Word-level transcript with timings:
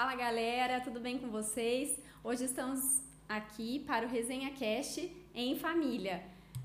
Fala 0.00 0.14
galera, 0.14 0.80
tudo 0.80 0.98
bem 0.98 1.18
com 1.18 1.28
vocês? 1.28 2.00
Hoje 2.24 2.46
estamos 2.46 3.02
aqui 3.28 3.80
para 3.80 4.06
o 4.06 4.08
Resenha 4.08 4.50
Cast 4.50 5.14
em 5.34 5.58
família, 5.58 6.22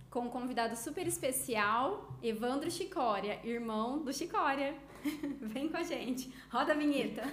com 0.10 0.22
um 0.22 0.30
convidado 0.30 0.78
super 0.78 1.06
especial, 1.06 2.18
Evandro 2.24 2.72
Chicória, 2.72 3.42
irmão 3.44 4.02
do 4.02 4.14
Chicória. 4.14 4.74
Vem 5.42 5.68
com 5.68 5.76
a 5.76 5.84
gente, 5.84 6.34
roda 6.50 6.72
a 6.72 6.78
vinheta. 6.78 7.24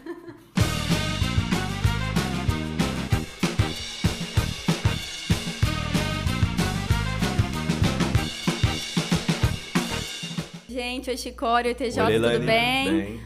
Gente, 10.68 11.10
oi 11.10 11.16
Chicória, 11.16 11.68
oi 11.68 11.74
TJ, 11.76 12.02
Oi, 12.02 12.14
tudo 12.14 12.26
Leilane. 12.26 12.46
bem? 12.46 13.20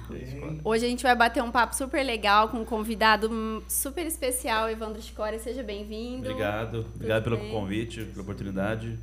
Hoje 0.65 0.87
a 0.87 0.89
gente 0.89 1.03
vai 1.03 1.15
bater 1.15 1.43
um 1.43 1.51
papo 1.51 1.75
super 1.75 2.05
legal 2.05 2.49
com 2.49 2.59
um 2.59 2.65
convidado 2.65 3.63
super 3.69 4.07
especial, 4.07 4.69
Evandro 4.69 5.01
Chicória. 5.03 5.39
Seja 5.39 5.63
bem-vindo. 5.63 6.29
Obrigado, 6.31 6.87
obrigado 6.95 7.25
pelo 7.25 7.37
bem? 7.37 7.51
convite, 7.51 8.05
pela 8.05 8.23
oportunidade. 8.23 8.99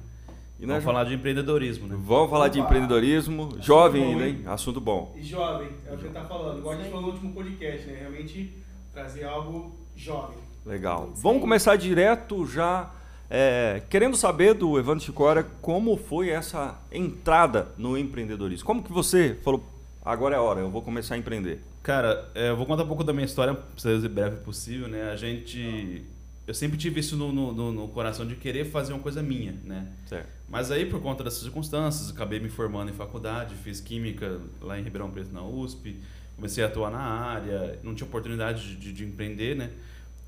E 0.60 0.66
Vamos 0.66 0.76
nós 0.76 0.84
falar 0.84 1.04
de 1.04 1.14
empreendedorismo, 1.16 1.88
né? 1.88 1.98
vamos 2.00 2.30
falar 2.30 2.48
de 2.48 2.60
Opa. 2.60 2.68
empreendedorismo. 2.68 3.58
Jovem 3.60 4.02
bom, 4.02 4.10
ainda, 4.10 4.28
hein? 4.28 4.44
Assunto 4.46 4.80
bom. 4.80 5.14
E 5.16 5.24
jovem, 5.24 5.70
é 5.86 5.94
o 5.94 5.98
que 5.98 6.06
ele 6.06 6.14
tá 6.14 6.24
falando. 6.24 6.60
Igual 6.60 6.76
a 6.76 6.78
gente 6.78 6.90
falou 6.90 7.08
no 7.08 7.12
último 7.14 7.34
podcast, 7.34 7.88
né? 7.88 7.98
Realmente 8.00 8.64
trazer 8.94 9.26
algo 9.26 9.76
jovem. 9.96 10.38
Legal. 10.66 11.12
Vamos 11.16 11.42
começar 11.42 11.76
direto 11.76 12.46
já 12.46 12.92
é, 13.30 13.82
querendo 13.90 14.16
saber 14.16 14.54
do 14.54 14.78
Evandro 14.78 15.04
Chicória 15.04 15.46
como 15.60 15.98
foi 15.98 16.30
essa 16.30 16.80
entrada 16.92 17.70
no 17.78 17.98
empreendedorismo. 17.98 18.66
Como 18.66 18.84
que 18.84 18.92
você 18.92 19.38
falou, 19.44 19.64
agora 20.04 20.36
é 20.36 20.38
a 20.38 20.42
hora, 20.42 20.60
eu 20.60 20.70
vou 20.70 20.82
começar 20.82 21.16
a 21.16 21.18
empreender? 21.18 21.60
Cara, 21.82 22.30
é, 22.36 22.50
eu 22.50 22.58
vou 22.58 22.66
contar 22.66 22.84
um 22.84 22.88
pouco 22.88 23.04
da 23.04 23.14
minha 23.14 23.26
história, 23.26 23.54
pra 23.54 23.64
ser 23.78 24.08
breve 24.10 24.38
possível, 24.38 24.88
né? 24.88 25.12
A 25.12 25.16
gente... 25.16 26.04
Eu 26.46 26.54
sempre 26.54 26.78
tive 26.78 27.00
isso 27.00 27.16
no, 27.16 27.32
no- 27.32 27.54
no- 27.54 27.72
no 27.72 27.88
coração 27.88 28.26
de 28.28 28.36
querer 28.36 28.66
fazer 28.66 28.92
uma 28.92 29.02
coisa 29.02 29.24
minha, 29.24 29.54
né? 29.64 29.88
Certo. 30.06 30.28
Mas 30.50 30.72
aí, 30.72 30.86
por 30.86 31.02
conta 31.02 31.24
dessas 31.24 31.40
circunstâncias, 31.42 32.10
acabei 32.12 32.38
me 32.40 32.50
formando 32.50 32.90
em 32.90 32.94
faculdade, 32.94 33.56
fiz 33.64 33.80
química 33.80 34.40
lá 34.62 34.78
em 34.78 34.84
Ribeirão 34.84 35.10
Preto, 35.10 35.32
na 35.34 35.42
USP, 35.42 35.96
comecei 36.36 36.62
a 36.64 36.68
atuar 36.68 36.92
na 36.92 37.00
área, 37.00 37.80
não 37.82 37.96
tinha 37.96 38.06
oportunidade 38.06 38.76
de, 38.76 38.92
de 38.92 39.06
empreender, 39.06 39.56
né? 39.56 39.70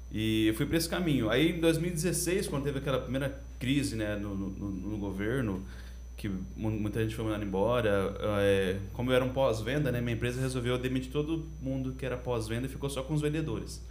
E 0.10 0.48
eu 0.48 0.54
fui 0.54 0.66
para 0.66 0.78
esse 0.78 0.88
caminho. 0.88 1.30
Aí, 1.30 1.52
em 1.52 1.60
2016, 1.60 2.48
quando 2.48 2.64
teve 2.64 2.78
aquela 2.80 3.02
primeira 3.02 3.38
crise 3.60 3.98
né, 3.98 4.16
no, 4.16 4.34
no, 4.36 4.70
no 4.72 4.98
governo, 4.98 5.66
que 6.18 6.30
mu- 6.30 6.72
muita 6.72 7.02
gente 7.04 7.16
foi 7.16 7.26
mandada 7.26 7.44
embora, 7.44 8.16
é, 8.40 8.78
como 8.94 9.12
eu 9.12 9.16
era 9.16 9.26
um 9.26 9.30
pós-venda, 9.30 9.92
né, 9.92 10.00
minha 10.02 10.16
empresa 10.16 10.40
resolveu 10.42 10.78
demitir 10.78 11.12
todo 11.12 11.46
mundo 11.62 11.94
que 11.98 12.06
era 12.06 12.16
pós-venda 12.18 12.68
e 12.68 12.70
ficou 12.70 12.90
só 12.90 13.04
com 13.04 13.14
os 13.14 13.22
vendedores. 13.22 13.84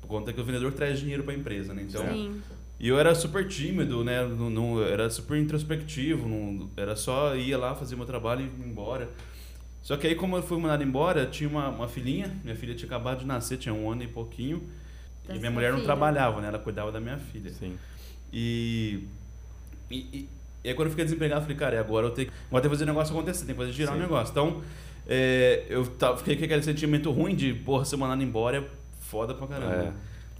Por 0.00 0.08
conta 0.08 0.32
que 0.32 0.40
o 0.40 0.44
vendedor 0.44 0.72
traz 0.72 0.98
dinheiro 1.00 1.22
para 1.24 1.32
a 1.32 1.36
empresa, 1.36 1.72
né? 1.74 1.84
Então, 1.88 2.06
Sim. 2.06 2.40
e 2.78 2.86
eu 2.88 2.98
era 2.98 3.14
super 3.14 3.46
tímido, 3.48 4.04
né? 4.04 4.24
Não, 4.26 4.48
não- 4.50 4.82
era 4.82 5.08
super 5.10 5.36
introspectivo, 5.38 6.28
não, 6.28 6.70
era 6.76 6.94
só 6.94 7.34
ia 7.34 7.56
lá 7.58 7.74
fazer 7.74 7.96
meu 7.96 8.06
trabalho 8.06 8.42
e 8.42 8.44
ir 8.62 8.68
embora. 8.68 9.08
Só 9.82 9.96
que 9.96 10.06
aí, 10.06 10.14
como 10.14 10.36
eu 10.36 10.42
fui 10.42 10.58
mandado 10.58 10.82
embora, 10.82 11.24
tinha 11.26 11.48
uma, 11.48 11.68
uma 11.70 11.88
filhinha, 11.88 12.36
minha 12.44 12.54
filha 12.54 12.74
tinha 12.74 12.86
acabado 12.86 13.20
de 13.20 13.26
nascer, 13.26 13.56
tinha 13.56 13.74
um 13.74 13.90
ano 13.90 14.02
e 14.02 14.06
pouquinho, 14.08 14.62
Da 15.26 15.34
e 15.34 15.38
minha 15.38 15.50
mulher 15.50 15.70
não 15.70 15.78
filha. 15.78 15.86
trabalhava, 15.86 16.40
né? 16.42 16.48
Ela 16.48 16.58
cuidava 16.58 16.92
da 16.92 17.00
minha 17.00 17.16
filha. 17.18 17.50
Sim. 17.50 17.76
E, 18.32 19.04
e, 19.90 20.28
e, 20.64 20.68
aí 20.68 20.74
quando 20.74 20.86
eu 20.86 20.90
fiquei 20.90 21.04
desempregado, 21.04 21.40
eu 21.40 21.42
falei, 21.44 21.56
cara, 21.56 21.76
e 21.76 21.78
agora 21.78 22.06
eu 22.06 22.10
tenho, 22.10 22.28
agora 22.48 22.62
tem 22.62 22.70
que 22.70 22.76
fazer 22.76 22.84
o 22.84 22.86
negócio 22.86 23.14
acontecer, 23.16 23.44
tem 23.46 23.54
que 23.54 23.60
fazer 23.60 23.72
girar 23.72 23.94
o 23.94 23.96
Sim. 23.96 24.02
negócio. 24.02 24.30
Então, 24.32 24.62
é, 25.06 25.64
eu 25.68 25.86
tava, 25.86 26.16
fiquei 26.18 26.36
com 26.36 26.44
aquele 26.44 26.62
sentimento 26.62 27.10
ruim 27.10 27.34
de, 27.34 27.54
porra, 27.54 27.84
ser 27.84 27.96
mandado 27.96 28.22
embora 28.22 28.58
é 28.58 28.64
foda 29.00 29.34
pra 29.34 29.46
caramba. 29.46 29.74
É. 29.74 29.92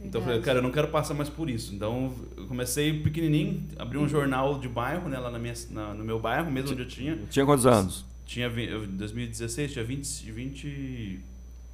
Então 0.05 0.21
eu 0.21 0.25
falei, 0.25 0.41
cara, 0.43 0.59
eu 0.59 0.63
não 0.63 0.71
quero 0.71 0.89
passar 0.89 1.13
mais 1.15 1.29
por 1.29 1.51
isso. 1.51 1.75
Então 1.75 2.15
eu 2.37 2.47
comecei 2.47 3.01
pequenininho, 3.01 3.65
abri 3.79 3.99
um 3.99 4.07
jornal 4.09 4.59
de 4.61 4.69
bairro, 4.69 5.09
né, 5.09 5.19
lá 5.19 5.29
na 5.31 5.39
minha, 5.41 5.55
na- 5.71 5.93
no 5.95 6.05
meu 6.05 6.21
bairro, 6.21 6.51
mesmo 6.53 6.71
onde 6.71 6.83
eu 6.83 6.87
tinha. 6.89 7.19
Tinha 7.29 7.45
quantos 7.45 7.67
anos? 7.67 8.05
Tinha, 8.25 8.49
vi- 8.49 8.69
eu- 8.69 8.85
em 8.85 8.97
2016, 8.97 9.73
tinha 9.73 9.85
20, 9.85 10.31
20, 10.31 11.19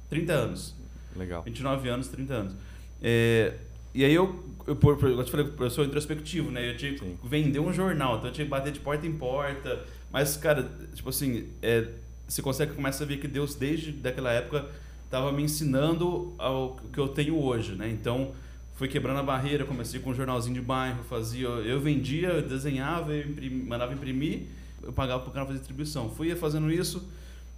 30 0.09 0.33
anos. 0.33 0.73
Legal. 1.15 1.43
29 1.43 1.87
anos, 1.89 2.07
30 2.07 2.33
anos. 2.33 2.55
É, 3.01 3.53
e 3.93 4.03
aí 4.03 4.13
eu, 4.13 4.43
eu, 4.67 4.75
por, 4.75 4.97
por, 4.97 5.09
eu 5.09 5.23
te 5.23 5.31
falei, 5.31 5.47
eu 5.59 5.69
sou 5.69 5.85
introspectivo, 5.85 6.51
né? 6.51 6.71
Eu 6.71 6.77
tinha 6.77 6.93
que 6.93 6.99
Sim. 6.99 7.17
vender 7.23 7.59
um 7.59 7.71
jornal, 7.71 8.17
então 8.17 8.27
eu 8.29 8.33
tinha 8.33 8.45
que 8.45 8.51
bater 8.51 8.71
de 8.71 8.79
porta 8.79 9.05
em 9.05 9.13
porta. 9.13 9.85
Mas, 10.11 10.37
cara, 10.37 10.69
tipo 10.93 11.09
assim, 11.09 11.49
é, 11.61 11.87
você 12.27 12.41
consegue 12.41 12.73
começa 12.73 13.03
a 13.03 13.07
ver 13.07 13.17
que 13.17 13.27
Deus, 13.27 13.55
desde 13.55 13.91
daquela 13.91 14.31
época, 14.31 14.65
estava 15.03 15.31
me 15.31 15.43
ensinando 15.43 16.33
ao 16.37 16.77
que 16.91 16.99
eu 16.99 17.07
tenho 17.07 17.37
hoje, 17.41 17.73
né? 17.73 17.89
Então, 17.89 18.33
fui 18.75 18.87
quebrando 18.87 19.19
a 19.19 19.23
barreira, 19.23 19.65
comecei 19.65 19.99
com 19.99 20.09
um 20.09 20.13
jornalzinho 20.15 20.55
de 20.55 20.61
bairro, 20.61 21.03
fazia, 21.03 21.47
eu 21.47 21.79
vendia, 21.79 22.29
eu 22.29 22.41
desenhava, 22.41 23.13
eu 23.13 23.29
imprimi- 23.29 23.63
mandava 23.63 23.93
imprimir, 23.93 24.43
eu 24.81 24.91
pagava 24.91 25.21
para 25.21 25.29
o 25.29 25.33
cara 25.33 25.45
fazer 25.45 25.59
distribuição. 25.59 26.09
Fui 26.09 26.35
fazendo 26.35 26.71
isso, 26.71 27.07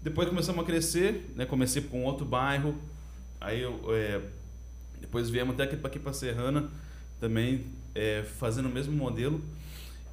depois 0.01 0.27
começamos 0.27 0.61
a 0.61 0.65
crescer, 0.65 1.31
né? 1.35 1.45
Comecei 1.45 1.81
com 1.81 2.03
outro 2.03 2.25
bairro, 2.25 2.75
aí 3.39 3.61
eu, 3.61 3.79
é, 3.89 4.21
depois 4.99 5.29
viemos 5.29 5.53
até 5.55 5.63
aqui 5.63 5.77
para 5.77 5.87
aqui 5.87 5.99
para 5.99 6.13
Serrana, 6.13 6.69
também 7.19 7.65
é, 7.95 8.23
fazendo 8.37 8.67
o 8.67 8.71
mesmo 8.71 8.95
modelo. 8.95 9.43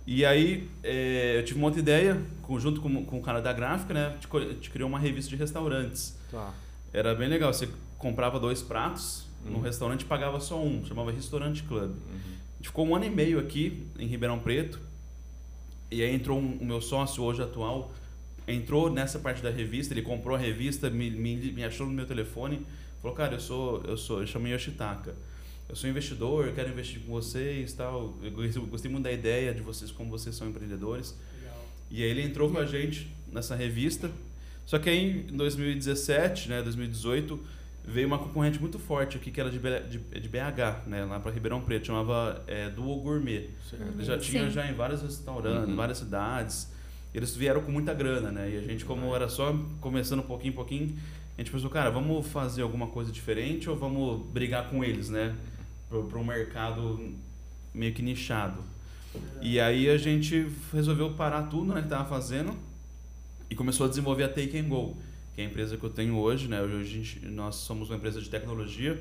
E 0.07 0.25
aí 0.25 0.69
é, 0.83 1.39
eu 1.39 1.45
tive 1.45 1.59
uma 1.59 1.67
outra 1.67 1.81
ideia, 1.81 2.21
junto 2.59 2.81
com, 2.81 3.05
com 3.05 3.19
o 3.19 3.23
cara 3.23 3.41
da 3.41 3.53
gráfica, 3.53 3.95
né? 3.95 4.17
A 4.19 4.39
gente 4.53 4.71
criou 4.71 4.89
uma 4.89 4.99
revista 4.99 5.31
de 5.31 5.37
restaurantes. 5.37 6.17
Tá. 6.31 6.53
Era 6.93 7.15
bem 7.15 7.29
legal, 7.29 7.53
você 7.53 7.69
comprava 7.99 8.39
dois 8.39 8.63
pratos 8.63 9.27
no 9.45 9.57
Uhum. 9.57 9.61
restaurante 9.61 10.03
e 10.03 10.05
pagava 10.05 10.41
só 10.41 10.63
um, 10.63 10.85
chamava 10.85 11.11
Restaurante 11.11 11.63
Club. 11.63 11.91
Uhum. 11.91 11.97
A 12.17 12.57
gente 12.57 12.69
ficou 12.69 12.87
um 12.87 12.97
ano 12.97 13.05
e 13.05 13.11
meio 13.11 13.39
aqui 13.39 13.87
em 13.99 14.07
Ribeirão 14.07 14.39
Preto. 14.39 14.81
E 15.91 16.03
aí 16.03 16.15
entrou 16.15 16.39
um, 16.39 16.57
o 16.57 16.65
meu 16.65 16.81
sócio 16.81 17.23
hoje 17.23 17.43
atual, 17.43 17.93
entrou 18.49 18.91
nessa 18.91 19.19
parte 19.19 19.43
da 19.43 19.51
revista, 19.51 19.93
ele 19.93 20.03
comprou 20.03 20.35
a 20.35 20.39
revista, 20.39 20.89
me, 20.91 21.11
me, 21.11 21.37
me 21.53 21.65
achou 21.65 21.87
no 21.87 21.93
meu 21.93 22.07
telefone, 22.07 22.67
falou, 23.01 23.17
cara, 23.17 23.35
eu 23.35 23.41
sou, 23.41 23.83
eu 23.85 23.97
sou, 23.97 24.21
eu 24.21 24.27
chamo 24.27 24.49
Yoshitaka. 24.49 25.15
Eu 25.69 25.75
sou 25.77 25.89
investidor, 25.89 26.47
eu 26.47 26.53
quero 26.53 26.69
investir 26.71 27.01
com 27.01 27.13
vocês, 27.13 27.73
tal. 27.73 28.15
Eu 28.23 28.31
gostei, 28.67 28.91
muito 28.91 29.05
da 29.05 29.13
ideia 29.13 29.53
de 29.55 29.63
vocês, 29.63 29.91
como 29.91 30.11
vocês 30.11 30.35
são 30.37 30.49
empreendedores. 30.49 31.17
Legal. 31.41 31.67
E 31.91 32.03
aí 32.03 32.11
ele 32.11 32.23
entrou 32.23 32.51
com 32.51 32.59
a 32.59 32.67
gente 32.67 33.09
nessa 33.33 33.55
revista. 33.57 34.11
Só 34.67 34.79
que 34.79 34.89
aí 34.91 35.27
em 35.31 35.37
2017, 35.37 36.49
né, 36.49 36.63
2018, 36.63 37.41
veio 37.87 38.07
uma 38.07 38.19
concorrente 38.19 38.61
muito 38.61 38.79
forte 38.79 39.17
aqui 39.17 39.31
que 39.31 39.41
era 39.41 39.51
de, 39.51 39.59
B- 39.59 39.81
de, 39.81 39.99
de 39.99 40.29
BH, 40.29 40.87
né, 40.87 41.05
lá 41.05 41.19
para 41.21 41.31
Ribeirão 41.33 41.61
Preto, 41.61 41.87
chamava 41.89 42.43
é, 42.47 42.71
Duo 42.71 43.01
Gourmet. 43.01 43.51
Eles 43.95 44.07
já 44.07 44.17
tinham 44.19 44.51
já 44.51 44.67
em 44.71 44.75
vários 44.75 45.03
restaurantes, 45.03 45.67
Uhum. 45.67 45.73
em 45.73 45.77
várias 45.77 45.99
cidades. 45.99 46.71
Eles 47.15 47.35
vieram 47.37 47.63
com 47.63 47.71
muita 47.71 47.95
grana, 47.95 48.33
né? 48.33 48.51
E 48.51 48.57
a 48.59 48.61
gente, 48.61 48.85
como 48.85 49.15
era 49.15 49.29
só 49.29 49.55
começando 49.81 50.19
um 50.21 50.25
pouquinho, 50.27 50.53
pouquinho, 50.53 50.97
a 51.37 51.41
gente 51.41 51.51
pensou, 51.51 51.71
cara, 51.71 51.89
vamos 51.91 52.27
fazer 52.27 52.63
alguma 52.63 52.89
coisa 52.89 53.13
diferente 53.13 53.69
ou 53.71 53.77
vamos 53.77 54.27
brigar 54.33 54.69
com 54.69 54.83
eles, 54.83 55.09
né? 55.11 55.35
Para 56.03 56.19
um 56.19 56.25
mercado 56.25 57.15
meio 57.73 57.93
que 57.95 58.03
nichado. 58.03 58.63
E 59.41 59.61
aí 59.61 59.89
a 59.89 59.97
gente 59.97 60.49
resolveu 60.73 61.11
parar 61.13 61.45
tudo 61.45 61.73
né, 61.73 61.81
que 61.81 61.87
estava 61.87 62.09
fazendo 62.09 62.57
e 63.49 63.55
começou 63.55 63.87
a 63.87 63.89
desenvolver 63.89 64.25
a 64.25 64.29
Take 64.29 64.59
and 64.59 64.69
Go, 64.69 64.97
que 65.35 65.41
é 65.41 65.45
a 65.45 65.49
empresa 65.49 65.77
que 65.77 65.85
eu 65.85 65.91
tenho 65.91 66.17
hoje. 66.17 66.49
Né? 66.49 66.61
Hoje 66.61 66.77
a 66.77 66.85
gente, 66.85 67.27
nós 67.27 67.57
somos 67.57 67.91
uma 67.91 67.97
empresa 67.97 68.21
de 68.21 68.29
tecnologia. 68.29 69.01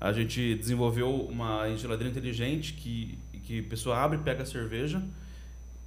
A 0.00 0.12
gente 0.12 0.54
desenvolveu 0.54 1.10
uma 1.10 1.68
geladeira 1.76 2.10
inteligente 2.10 2.74
que, 2.74 3.18
que 3.44 3.60
a 3.60 3.62
pessoa 3.64 3.96
abre, 3.98 4.18
pega 4.18 4.42
a 4.42 4.46
cerveja, 4.46 5.02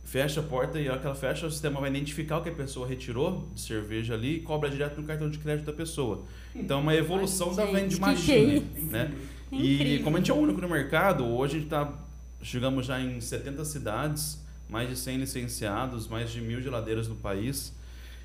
fecha 0.04 0.40
a 0.40 0.44
porta 0.44 0.80
e 0.80 0.88
a 0.88 0.92
hora 0.92 1.02
que 1.02 1.06
ela 1.06 1.16
fecha, 1.16 1.46
o 1.46 1.52
sistema 1.52 1.82
vai 1.82 1.90
identificar 1.90 2.38
o 2.38 2.42
que 2.42 2.50
a 2.50 2.54
pessoa 2.54 2.88
retirou 2.88 3.50
de 3.54 3.62
cerveja 3.62 4.14
ali 4.14 4.38
e 4.38 4.40
cobra 4.40 4.70
direto 4.70 5.00
no 5.02 5.06
cartão 5.06 5.30
de 5.30 5.38
crédito 5.38 5.66
da 5.66 5.74
pessoa. 5.74 6.24
Então 6.56 6.80
é 6.80 6.82
uma 6.82 6.96
evolução 6.96 7.54
da 7.54 7.66
Gente, 7.66 7.76
venda 7.76 7.96
que 7.96 8.00
machine. 8.02 8.58
é 8.58 8.82
né? 8.82 9.14
Incrível. 9.52 9.96
E 9.96 10.00
como 10.04 10.18
a 10.18 10.20
gente 10.20 10.32
é 10.32 10.34
o 10.34 10.38
único 10.38 10.60
no 10.62 10.70
mercado, 10.70 11.26
hoje 11.26 11.58
a 11.58 11.60
gente 11.60 11.70
tá, 11.70 11.94
chegamos 12.42 12.86
já 12.86 13.00
em 13.00 13.20
70 13.22 13.64
cidades, 13.66 14.44
mais 14.70 14.90
de 14.90 14.96
100 14.98 15.18
licenciados, 15.18 16.08
mais 16.08 16.32
de 16.32 16.42
mil 16.42 16.62
geladeiras 16.62 17.08
no 17.08 17.16
país. 17.16 17.74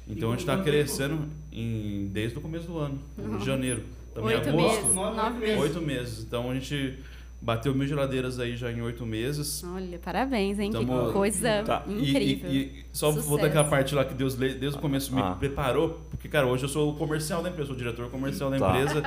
Então 0.09 0.31
a 0.31 0.33
gente 0.33 0.41
está 0.41 0.61
crescendo 0.61 1.29
em, 1.53 2.09
desde 2.13 2.37
o 2.37 2.41
começo 2.41 2.67
do 2.67 2.79
ano, 2.79 2.99
Uhum. 3.17 3.39
de 3.39 3.45
janeiro. 3.47 3.85
Também 4.13 4.35
Oito 4.37 4.49
agosto, 4.49 4.81
meses, 4.83 4.95
nove 4.95 5.39
meses. 5.39 5.61
oito 5.61 5.81
meses. 5.81 6.25
Então 6.25 6.51
a 6.51 6.55
gente 6.55 6.99
bateu 7.43 7.75
mil 7.75 7.87
geladeiras 7.89 8.39
aí 8.39 8.57
já 8.57 8.71
em 8.71 8.81
oito 8.81 9.05
meses. 9.05 9.65
Olha, 9.65 9.99
parabéns, 9.99 10.59
hein? 10.61 10.71
Tamo- 10.71 11.07
Que 11.09 11.13
coisa 11.13 11.63
Tá. 11.65 11.83
E- 11.89 12.11
incrível. 12.11 12.51
E, 12.51 12.57
e 12.59 12.85
só 12.93 13.11
Sucesso. 13.11 13.29
voltar 13.29 13.47
aquela 13.49 13.65
parte 13.65 13.95
lá 13.95 14.05
que 14.05 14.15
Deus 14.15 14.35
desde 14.37 14.69
o 14.69 14.79
começo 14.79 15.13
me 15.15 15.21
Ah. 15.21 15.33
preparou, 15.33 16.01
porque 16.09 16.29
cara, 16.29 16.47
hoje 16.47 16.65
eu 16.65 16.69
sou 16.69 16.93
o 16.93 16.97
comercial 16.97 17.43
da 17.43 17.49
empresa, 17.49 17.67
sou 17.67 17.75
o 17.75 17.79
diretor 17.79 18.09
comercial 18.11 18.49
da 18.51 18.59
Tá. 18.59 18.69
empresa. 18.71 19.03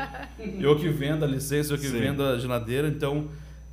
eu 0.60 0.76
que 0.78 0.90
vendo 0.90 1.24
a 1.24 1.28
licença, 1.28 1.74
eu 1.74 1.78
que 1.78 1.88
Sim. 1.88 1.98
vendo 2.00 2.22
a 2.24 2.38
geladeira, 2.38 2.88
então 2.90 3.28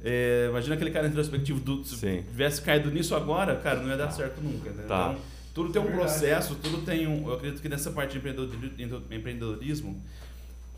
é, 0.05 0.47
imagina 0.51 0.75
aquele 0.75 0.91
cara 0.91 1.07
introspectivo 1.09 1.59
do 1.61 1.85
se 1.85 1.97
Sim. 1.97 2.23
tivesse 2.29 2.63
caído 2.63 2.91
nisso 2.91 3.15
agora, 3.15 3.57
cara, 3.57 3.81
não 3.81 3.89
ia 3.89 3.97
dar 3.97 4.11
certo 4.11 4.41
nunca. 4.41 4.71
né? 4.71 4.85
Tá. 4.87 5.11
Então, 5.13 5.21
tudo 5.55 5.71
tem 5.73 5.83
um 5.83 5.93
processo, 5.93 6.55
tudo 6.55 6.79
tem 6.79 7.07
um. 7.07 7.29
Eu 7.29 7.35
acredito 7.35 7.61
que 7.61 7.69
nessa 7.69 7.91
parte 7.91 8.13
de 8.13 8.19
empreendedori- 8.19 8.73
empreendedorismo, 9.11 10.01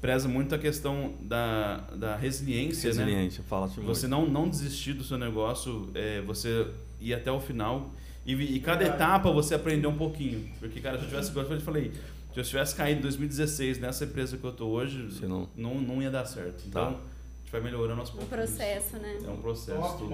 preza 0.05 0.29
muito 0.29 0.55
a 0.55 0.59
questão 0.59 1.15
da, 1.23 1.79
da 1.97 2.15
resiliência, 2.17 2.93
né? 2.93 3.05
Resiliência, 3.05 3.43
fala 3.49 3.65
assim. 3.67 3.81
Você 3.83 4.07
não, 4.07 4.27
não 4.29 4.49
desistir 4.49 4.93
do 4.93 5.03
seu 5.03 5.17
negócio, 5.17 5.89
é, 5.95 6.21
você 6.21 6.67
ir 7.01 7.15
até 7.15 7.33
o 7.33 7.41
final. 7.41 7.91
E, 8.27 8.35
e 8.35 8.61
cada 8.61 8.85
etapa 8.85 9.31
você 9.33 9.55
aprender 9.55 9.87
um 9.87 9.97
pouquinho. 9.97 10.47
Porque, 10.61 10.79
cara, 10.81 10.99
se 10.99 11.05
eu 11.05 11.09
tivesse, 11.09 11.31
igual 11.31 11.47
eu 11.47 11.61
falei, 11.61 11.91
se 12.35 12.39
eu 12.41 12.45
tivesse 12.45 12.75
caído 12.75 12.99
em 12.99 13.03
2016 13.03 13.79
nessa 13.79 14.05
empresa 14.05 14.37
que 14.37 14.45
eu 14.45 14.53
tô 14.53 14.67
hoje, 14.67 15.09
não- 15.27 15.49
não, 15.57 15.75
não 15.81 16.03
ia 16.03 16.11
dar 16.11 16.27
certo. 16.27 16.65
Então, 16.69 16.93
Tá. 16.93 17.01
Vai 17.55 17.71
melhorando 17.71 18.01
aos 18.01 18.13
Um 18.15 18.27
processo, 18.27 18.97
né? 18.99 19.17
É 19.27 19.31
um 19.31 19.37
processo. 19.37 19.79
Top. 19.81 20.05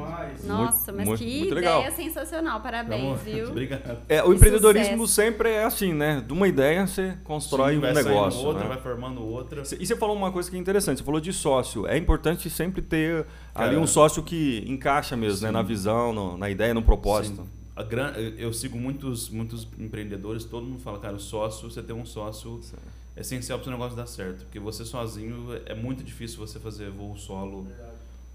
Nossa, 0.47 0.93
mas 0.93 1.07
muito- 1.07 1.19
que 1.23 1.39
muito 1.39 1.59
ideia 1.59 1.77
legal. 1.79 1.93
sensacional. 1.93 2.61
Parabéns, 2.61 3.03
Vamos- 3.03 3.23
viu? 3.25 3.49
Obrigado. 3.49 3.99
É, 4.09 4.23
o 4.23 4.27
Que 4.31 4.35
empreendedorismo 4.37 5.07
sucesso. 5.07 5.15
sempre 5.31 5.51
é 5.51 5.65
assim, 5.65 5.93
né? 5.93 6.23
De 6.27 6.33
uma 6.33 6.47
ideia 6.49 6.87
você 6.87 7.17
constrói 7.25 7.73
Sim, 7.75 7.79
um 7.79 7.93
negócio. 7.93 8.41
outra, 8.47 8.63
né? 8.65 8.69
vai 8.69 8.81
formando 8.81 9.23
outra. 9.23 9.63
E 9.79 9.87
você 9.87 9.97
falou 9.97 10.15
uma 10.17 10.31
coisa 10.31 10.51
que 10.51 10.57
é 10.57 10.61
interessante, 10.61 10.99
você 10.99 11.05
falou 11.05 11.21
de 11.21 11.33
sócio. 11.33 11.87
É 11.87 11.97
importante 11.97 12.49
sempre 12.51 12.83
ter 12.83 13.27
ali 13.55 13.71
Cara, 13.71 13.81
um 13.81 13.87
sócio 13.87 14.23
que 14.23 14.65
encaixa 14.67 15.17
mesmo, 15.17 15.43
né? 15.43 15.49
sim. 15.49 15.53
Na 15.55 15.63
visão, 15.63 16.13
no- 16.13 16.37
na 16.37 16.51
ideia, 16.51 16.75
no 16.75 16.83
propósito. 16.83 17.43
Sim. 17.43 17.85
Gran... 17.89 18.11
eu- 18.37 18.53
sigo 18.53 18.79
muitos, 18.79 19.31
muitos 19.31 19.67
empreendedores, 19.79 20.45
todo 20.45 20.67
mundo 20.67 20.81
fala, 20.81 20.99
cara, 20.99 21.15
o 21.17 21.19
sócio, 21.21 21.71
você 21.71 21.83
ter 21.83 21.95
um 21.95 22.05
sócio 22.05 22.61
é 22.61 23.00
essencial 23.21 23.59
para 23.59 23.69
o 23.69 23.71
negócio 23.73 23.97
dar 23.97 24.07
certo. 24.07 24.45
Porque 24.45 24.59
você 24.59 24.85
sozinho 24.85 25.49
é 25.67 25.75
muito 25.75 26.03
difícil 26.03 26.39
você 26.39 26.59
fazer 26.59 26.91
voo 26.91 27.17
solo 27.17 27.67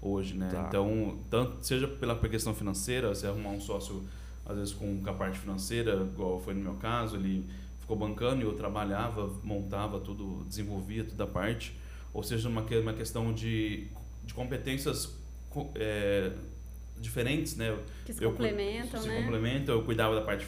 hoje, 0.00 0.34
né? 0.34 0.48
Tá. 0.50 0.66
Então, 0.68 1.18
tanto, 1.30 1.64
seja 1.66 1.88
pela 1.88 2.16
questão 2.16 2.54
financeira, 2.54 3.08
você 3.14 3.26
arrumar 3.26 3.50
um 3.50 3.60
sócio, 3.60 4.04
às 4.44 4.56
vezes 4.56 4.72
com, 4.74 5.00
a 5.10 5.12
parte 5.12 5.38
financeira, 5.38 5.94
igual 5.96 6.40
foi 6.40 6.54
no 6.54 6.60
meu 6.60 6.74
caso, 6.74 7.16
ele 7.16 7.44
ficou 7.80 7.96
bancando 7.96 8.42
e 8.42 8.44
eu 8.44 8.54
trabalhava, 8.54 9.30
montava 9.42 9.98
tudo, 10.00 10.44
desenvolvia 10.44 11.04
toda 11.04 11.24
a 11.24 11.26
parte. 11.26 11.76
Ou 12.14 12.22
seja, 12.22 12.48
uma, 12.48 12.62
uma 12.62 12.92
questão 12.94 13.32
de, 13.32 13.88
de 14.24 14.32
competências 14.32 15.14
co- 15.50 15.70
é, 15.74 16.32
diferentes, 16.98 17.56
né? 17.56 17.76
Que 18.04 18.12
se 18.12 18.24
Eu 18.24 18.30
complementam, 18.30 19.00
se 19.00 19.08
né? 19.08 19.20
complementam. 19.20 19.74
Eu 19.74 19.82
cuidava 19.82 20.14
da 20.14 20.22
parte 20.22 20.46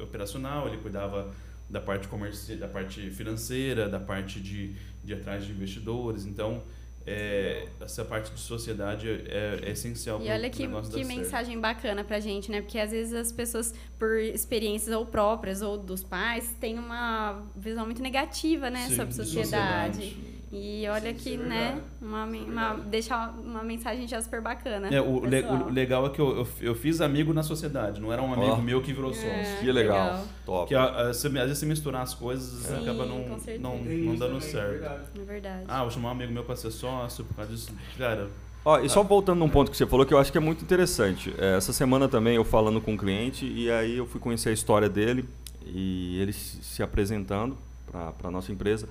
operacional, 0.00 0.66
ele 0.68 0.78
cuidava 0.78 1.32
da 1.68 1.80
parte 1.80 2.08
comercial, 2.08 2.58
da 2.58 2.68
parte 2.68 3.10
financeira, 3.10 3.88
da 3.88 4.00
parte 4.00 4.40
de, 4.40 4.74
de 5.02 5.14
atrás 5.14 5.44
de 5.44 5.52
investidores. 5.52 6.26
Então, 6.26 6.62
é, 7.06 7.68
essa 7.80 8.04
parte 8.04 8.32
de 8.32 8.40
sociedade 8.40 9.08
é, 9.08 9.60
é 9.62 9.70
essencial 9.70 10.22
E 10.22 10.30
olha 10.30 10.48
pro 10.48 10.56
que, 10.56 10.66
negócio 10.66 10.90
que 10.90 10.98
dar 10.98 11.04
certo. 11.04 11.18
mensagem 11.18 11.60
bacana 11.60 12.02
pra 12.02 12.18
gente, 12.18 12.50
né? 12.50 12.62
Porque 12.62 12.78
às 12.78 12.90
vezes 12.92 13.12
as 13.12 13.30
pessoas, 13.30 13.74
por 13.98 14.18
experiências 14.18 14.94
ou 14.94 15.04
próprias 15.04 15.60
ou 15.60 15.76
dos 15.76 16.02
pais, 16.02 16.56
têm 16.58 16.78
uma 16.78 17.42
visão 17.54 17.84
muito 17.84 18.00
negativa, 18.02 18.70
né? 18.70 18.86
Sim, 18.88 18.96
sobre 18.96 19.08
de 19.08 19.14
sociedade. 19.16 19.96
sociedade. 19.96 20.33
E 20.56 20.86
olha 20.88 21.10
Sim, 21.12 21.16
que, 21.18 21.34
é 21.34 21.36
né? 21.38 21.80
Uma, 22.00 22.20
é 22.20 22.24
uma, 22.24 22.74
deixar 22.74 23.34
uma 23.44 23.62
mensagem 23.64 24.06
já 24.06 24.22
super 24.22 24.40
bacana. 24.40 24.86
É, 24.88 25.00
o, 25.00 25.24
le- 25.24 25.42
o 25.42 25.68
legal 25.68 26.06
é 26.06 26.10
que 26.10 26.20
eu, 26.20 26.36
eu, 26.38 26.48
eu 26.60 26.74
fiz 26.76 27.00
amigo 27.00 27.34
na 27.34 27.42
sociedade, 27.42 28.00
não 28.00 28.12
era 28.12 28.22
um 28.22 28.32
amigo 28.32 28.52
Ó. 28.52 28.56
meu 28.58 28.80
que 28.80 28.92
virou 28.92 29.12
sócio. 29.12 29.28
É. 29.28 29.56
Que 29.58 29.72
legal. 29.72 30.04
legal. 30.06 30.24
Top. 30.46 30.68
Que 30.68 30.74
a- 30.76 30.84
a- 31.08 31.12
você- 31.12 31.26
às 31.26 31.32
vezes 31.32 31.58
você 31.58 31.66
misturar 31.66 32.02
as 32.02 32.14
coisas 32.14 32.66
Sim, 32.66 32.82
acaba 32.82 33.04
não, 33.04 33.24
com 33.24 33.38
certeza. 33.40 33.58
não, 33.62 33.78
não 33.78 34.14
dando 34.14 34.34
também, 34.34 34.40
certo. 34.40 34.70
verdade. 34.70 35.02
É 35.18 35.24
verdade. 35.24 35.64
Ah, 35.66 35.82
vou 35.82 35.90
chamar 35.90 36.08
um 36.10 36.12
amigo 36.12 36.32
meu 36.32 36.44
para 36.44 36.54
ser 36.54 36.70
sócio 36.70 37.24
por 37.24 37.34
causa 37.34 37.50
disso. 37.50 37.72
Cara, 37.98 38.28
Ó, 38.64 38.78
e 38.80 38.88
só 38.88 39.02
voltando 39.02 39.40
num 39.40 39.48
ponto 39.50 39.70
que 39.70 39.76
você 39.76 39.84
falou 39.86 40.06
que 40.06 40.14
eu 40.14 40.18
acho 40.18 40.30
que 40.32 40.38
é 40.38 40.40
muito 40.40 40.62
interessante. 40.64 41.34
É, 41.36 41.56
essa 41.56 41.72
semana 41.72 42.08
também 42.08 42.36
eu 42.36 42.44
falando 42.44 42.80
com 42.80 42.92
um 42.92 42.96
cliente 42.96 43.44
e 43.44 43.70
aí 43.70 43.98
eu 43.98 44.06
fui 44.06 44.20
conhecer 44.20 44.48
a 44.50 44.52
história 44.52 44.88
dele 44.88 45.28
e 45.66 46.18
ele 46.20 46.32
se 46.32 46.62
se 46.62 46.82
apresentando 46.82 47.56
para 47.90 48.12
a 48.22 48.30
nossa 48.30 48.50
empresa 48.52 48.88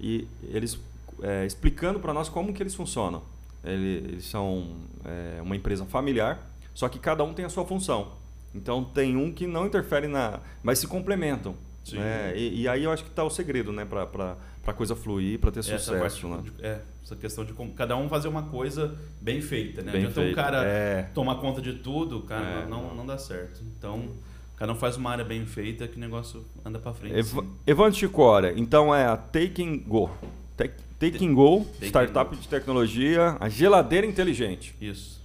e 0.00 0.26
eles 0.48 0.78
é, 1.22 1.46
explicando 1.46 1.98
para 2.00 2.12
nós 2.12 2.28
como 2.28 2.52
que 2.52 2.62
eles 2.62 2.74
funcionam. 2.74 3.22
Ele- 3.64 4.08
eles 4.12 4.24
são 4.26 4.72
é, 5.04 5.40
uma 5.42 5.54
empresa 5.56 5.84
familiar, 5.84 6.40
só 6.74 6.88
que 6.88 6.98
cada 6.98 7.22
um 7.24 7.32
tem 7.32 7.44
a 7.44 7.48
sua 7.48 7.64
função. 7.64 8.12
Então 8.54 8.84
tem 8.84 9.16
um 9.16 9.32
que 9.32 9.46
não 9.46 9.66
interfere 9.66 10.06
na, 10.08 10.40
mas 10.62 10.78
se 10.78 10.86
complementam. 10.86 11.54
Sim. 11.84 11.98
né? 11.98 12.32
E, 12.36 12.60
e 12.62 12.68
aí 12.68 12.84
eu 12.84 12.92
acho 12.92 13.02
que 13.02 13.10
está 13.10 13.24
o 13.24 13.30
segredo, 13.30 13.72
né, 13.72 13.84
para 13.84 14.36
a 14.68 14.72
coisa 14.72 14.94
fluir, 14.94 15.40
para 15.40 15.50
ter 15.50 15.58
essa 15.60 15.76
sucesso, 15.80 16.28
né? 16.28 16.40
de- 16.44 16.64
é, 16.64 16.80
essa 17.02 17.16
questão 17.16 17.44
de 17.44 17.52
como 17.52 17.72
cada 17.72 17.96
um 17.96 18.08
fazer 18.08 18.28
uma 18.28 18.44
coisa 18.44 18.96
bem 19.20 19.40
feita, 19.40 19.82
né? 19.82 19.90
Bem 19.90 20.04
Então 20.04 20.24
o 20.30 20.32
cara 20.32 20.62
É. 20.64 21.10
tomar 21.12 21.36
conta 21.40 21.60
de 21.60 21.72
tudo, 21.74 22.20
cara, 22.20 22.44
É, 22.62 22.66
não, 22.66 22.82
não. 22.88 22.94
não 22.98 23.06
dá 23.06 23.18
certo. 23.18 23.60
Então, 23.76 24.10
cada 24.56 24.72
um 24.72 24.76
faz 24.76 24.96
uma 24.96 25.10
área 25.10 25.24
bem 25.24 25.44
feita 25.44 25.88
que 25.88 25.96
o 25.96 26.00
negócio 26.00 26.44
anda 26.64 26.78
para 26.78 26.92
frente. 26.94 27.16
Ev 27.16 27.26
assim. 27.38 27.50
Evandro 27.66 27.98
Chicória, 27.98 28.54
então 28.56 28.94
é 28.94 29.04
a 29.04 29.16
Taking 29.16 29.80
Go. 29.80 30.08
Take, 30.56 30.74
Taking 31.10 31.34
Go, 31.34 31.66
Taking 31.74 31.88
startup 31.88 32.30
Go. 32.30 32.36
de 32.40 32.46
tecnologia, 32.46 33.36
a 33.40 33.48
geladeira 33.48 34.06
inteligente. 34.06 34.74
Isso. 34.80 35.21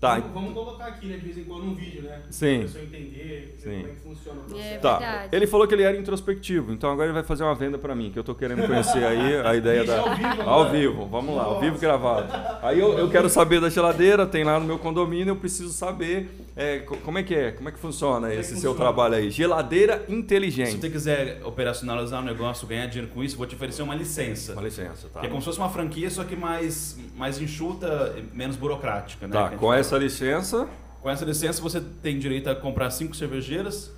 Tá, 0.00 0.14
Vamos, 0.20 0.32
vamos 0.32 0.52
colocar 0.54 0.84
aqui, 0.86 1.06
né, 1.08 1.16
de 1.16 1.24
vez 1.24 1.38
em 1.38 1.42
quando, 1.42 1.64
um 1.64 1.74
vídeo, 1.74 2.02
né? 2.02 2.20
Sim. 2.30 2.58
Pra 2.58 2.66
pessoa 2.66 2.84
entender 2.84 3.56
Sim. 3.58 3.70
como 3.80 3.86
é 3.88 3.94
que 3.94 4.00
funciona 4.00 4.40
o 4.40 4.44
processo. 4.44 4.68
É 4.74 4.78
tá. 4.78 4.98
verdade. 4.98 5.28
Ele 5.32 5.46
falou 5.48 5.66
que 5.66 5.74
ele 5.74 5.82
era 5.82 5.96
introspectivo, 5.98 6.72
então 6.72 6.88
agora 6.92 7.06
ele 7.06 7.14
vai 7.14 7.24
fazer 7.24 7.42
uma 7.42 7.54
venda 7.56 7.78
pra 7.78 7.96
mim, 7.96 8.12
que 8.12 8.16
eu 8.18 8.22
tô 8.22 8.32
querendo 8.32 8.64
conhecer 8.64 9.02
aí 9.04 9.40
a 9.44 9.56
ideia 9.56 9.82
da. 9.82 9.98
ao 9.98 10.14
vivo 10.14 10.42
Ao 10.42 10.70
vivo, 10.70 11.06
vamos 11.06 11.34
lá, 11.34 11.42
ao 11.42 11.54
Nossa. 11.54 11.64
vivo 11.64 11.78
gravado. 11.80 12.32
Aí 12.62 12.78
eu, 12.78 12.96
eu 12.96 13.10
quero 13.10 13.28
saber 13.28 13.60
da 13.60 13.68
geladeira, 13.68 14.24
tem 14.24 14.44
lá 14.44 14.60
no 14.60 14.66
meu 14.66 14.78
condomínio, 14.78 15.32
eu 15.32 15.36
preciso 15.36 15.72
saber 15.72 16.30
é, 16.54 16.78
co- 16.78 16.96
como 16.98 17.18
é 17.18 17.24
que 17.24 17.34
é, 17.34 17.50
como 17.50 17.68
é 17.68 17.72
que 17.72 17.78
funciona 17.80 18.28
que 18.30 18.34
esse 18.36 18.50
seu 18.50 18.56
funciona? 18.72 18.76
trabalho 18.78 19.14
aí. 19.16 19.30
Geladeira 19.32 20.04
Se 20.06 20.14
inteligente. 20.14 20.80
você 20.80 20.90
quiser 20.90 21.40
operacionalizar 21.44 22.22
o 22.22 22.24
negócio, 22.24 22.68
ganhar 22.68 22.86
dinheiro 22.86 23.12
com 23.12 23.24
isso, 23.24 23.36
vou 23.36 23.46
te 23.48 23.56
oferecer 23.56 23.82
uma 23.82 23.96
licença. 23.96 24.52
Com 24.52 24.60
licença, 24.62 25.08
tá? 25.12 25.18
Que 25.20 25.26
é 25.26 25.28
como 25.28 25.40
se 25.40 25.46
fosse 25.46 25.58
uma 25.58 25.68
franquia, 25.68 26.08
só 26.08 26.22
que 26.22 26.36
mais, 26.36 26.96
mais 27.16 27.40
enxuta, 27.42 28.14
menos 28.32 28.54
burocrática, 28.54 29.26
né? 29.26 29.32
Tá, 29.32 29.48
com 29.50 29.58
fala. 29.58 29.87
Essa 29.88 29.96
licença, 29.96 30.68
Com 31.00 31.08
essa 31.08 31.24
licença 31.24 31.62
você 31.62 31.80
tem 31.80 32.18
direito 32.18 32.50
a 32.50 32.54
comprar 32.54 32.90
cinco 32.90 33.16
cervejeiras 33.16 33.90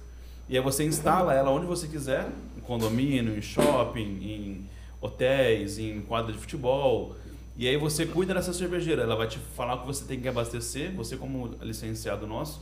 e 0.49 0.57
aí 0.57 0.63
você 0.63 0.85
instala 0.85 1.35
ela 1.35 1.51
onde 1.51 1.67
você 1.67 1.89
quiser, 1.89 2.29
em 2.57 2.61
condomínio, 2.61 3.37
em 3.37 3.43
shopping, 3.43 4.19
em 4.23 4.67
hotéis, 5.01 5.79
em 5.79 6.01
quadra 6.03 6.33
de 6.33 6.39
futebol. 6.39 7.17
E 7.57 7.67
aí 7.67 7.77
você 7.77 8.07
cuida 8.07 8.35
dessa 8.35 8.53
cervejeira, 8.53 9.03
ela 9.03 9.17
vai 9.17 9.27
te 9.27 9.39
falar 9.57 9.75
o 9.75 9.81
que 9.81 9.87
você 9.89 10.05
tem 10.05 10.21
que 10.21 10.29
abastecer, 10.29 10.93
você 10.93 11.17
como 11.17 11.57
licenciado 11.61 12.25
nosso, 12.25 12.61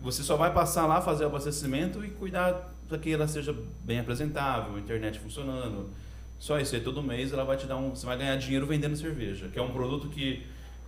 você 0.00 0.24
só 0.24 0.36
vai 0.36 0.52
passar 0.52 0.86
lá, 0.86 1.00
fazer 1.00 1.24
o 1.24 1.28
abastecimento 1.28 2.04
e 2.04 2.08
cuidar 2.08 2.74
para 2.88 2.98
que 2.98 3.12
ela 3.12 3.28
seja 3.28 3.54
bem 3.84 4.00
apresentável, 4.00 4.76
internet 4.76 5.20
funcionando. 5.20 5.90
Só 6.38 6.58
isso 6.58 6.74
aí, 6.74 6.80
todo 6.80 7.00
mês 7.00 7.32
ela 7.32 7.44
vai 7.44 7.56
te 7.56 7.66
dar 7.66 7.76
um, 7.76 7.90
você 7.90 8.04
vai 8.04 8.16
ganhar 8.16 8.36
dinheiro 8.36 8.66
vendendo 8.66 8.96
cerveja, 8.96 9.48
que 9.52 9.58
é 9.58 9.62
um 9.62 9.70
produto 9.70 10.08
que, 10.08 10.44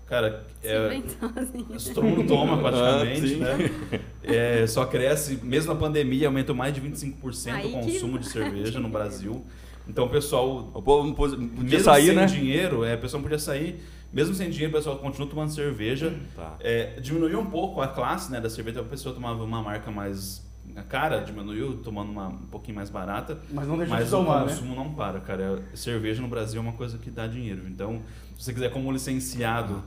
cara, 0.08 0.44
Se 0.60 0.68
é, 0.68 0.86
inventou 0.96 1.30
assim. 1.76 1.94
todo 1.94 2.04
mundo 2.06 2.26
toma 2.26 2.56
praticamente, 2.62 3.42
Ah, 3.42 3.56
né? 3.56 4.00
É, 4.22 4.66
só 4.66 4.84
cresce, 4.86 5.38
mesmo 5.42 5.72
na 5.72 5.78
pandemia, 5.78 6.26
aumentou 6.28 6.54
mais 6.54 6.74
de 6.74 6.80
25% 6.80 7.52
Aí 7.52 7.66
o 7.66 7.80
que- 7.80 7.92
consumo 7.92 8.18
de 8.18 8.26
cerveja 8.30 8.78
no 8.80 8.88
Brasil. 8.88 9.44
Então 9.88 10.04
o 10.04 10.10
pessoal, 10.10 10.70
o 10.74 10.82
povo 10.82 11.06
não 11.06 11.14
podia 11.14 11.38
mesmo 11.38 11.80
sair, 11.80 12.06
sem 12.06 12.14
né? 12.14 12.26
dinheiro, 12.26 12.84
é, 12.84 12.92
a 12.94 12.98
pessoa 12.98 13.18
não 13.18 13.22
podia 13.22 13.38
sair, 13.38 13.82
mesmo 14.12 14.34
sem 14.34 14.50
dinheiro, 14.50 14.70
o 14.72 14.76
pessoal 14.76 14.98
continua 14.98 15.26
tomando 15.28 15.50
cerveja. 15.50 16.12
Tá. 16.36 16.56
É, 16.60 16.98
diminuiu 17.00 17.40
um 17.40 17.46
pouco 17.46 17.80
a 17.80 17.88
classe 17.88 18.30
né, 18.30 18.38
da 18.40 18.50
cerveja, 18.50 18.80
a 18.80 18.84
pessoa 18.84 19.14
tomava 19.14 19.42
uma 19.42 19.62
marca 19.62 19.90
mais 19.90 20.46
cara, 20.88 21.20
diminuiu, 21.20 21.78
tomando 21.78 22.10
uma 22.12 22.28
um 22.28 22.36
pouquinho 22.50 22.76
mais 22.76 22.90
barata. 22.90 23.38
Mas 23.50 23.66
não 23.66 23.78
deixa 23.78 23.92
Mas 23.94 24.04
de 24.04 24.10
tomar, 24.10 24.42
o 24.42 24.46
né? 24.46 24.52
consumo 24.52 24.74
não 24.76 24.92
para, 24.92 25.18
cara. 25.20 25.62
Cerveja 25.74 26.20
no 26.20 26.28
Brasil 26.28 26.60
é 26.60 26.62
uma 26.62 26.74
coisa 26.74 26.98
que 26.98 27.10
dá 27.10 27.26
dinheiro. 27.26 27.62
Então, 27.66 28.02
se 28.36 28.44
você 28.44 28.52
quiser 28.52 28.70
como 28.70 28.92
licenciado 28.92 29.82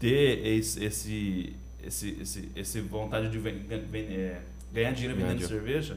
ter 0.00 0.44
esse 0.46 0.84
esse 0.84 1.56
esse 1.86 2.18
esse, 2.20 2.48
esse 2.56 2.80
vontade 2.80 3.28
de 3.30 3.38
ven- 3.38 3.62
ven- 3.68 4.06
é, 4.10 4.40
ganhar 4.72 4.90
dinheiro 4.92 5.14
vendendo 5.16 5.38
dinheiro. 5.38 5.54
cerveja, 5.54 5.96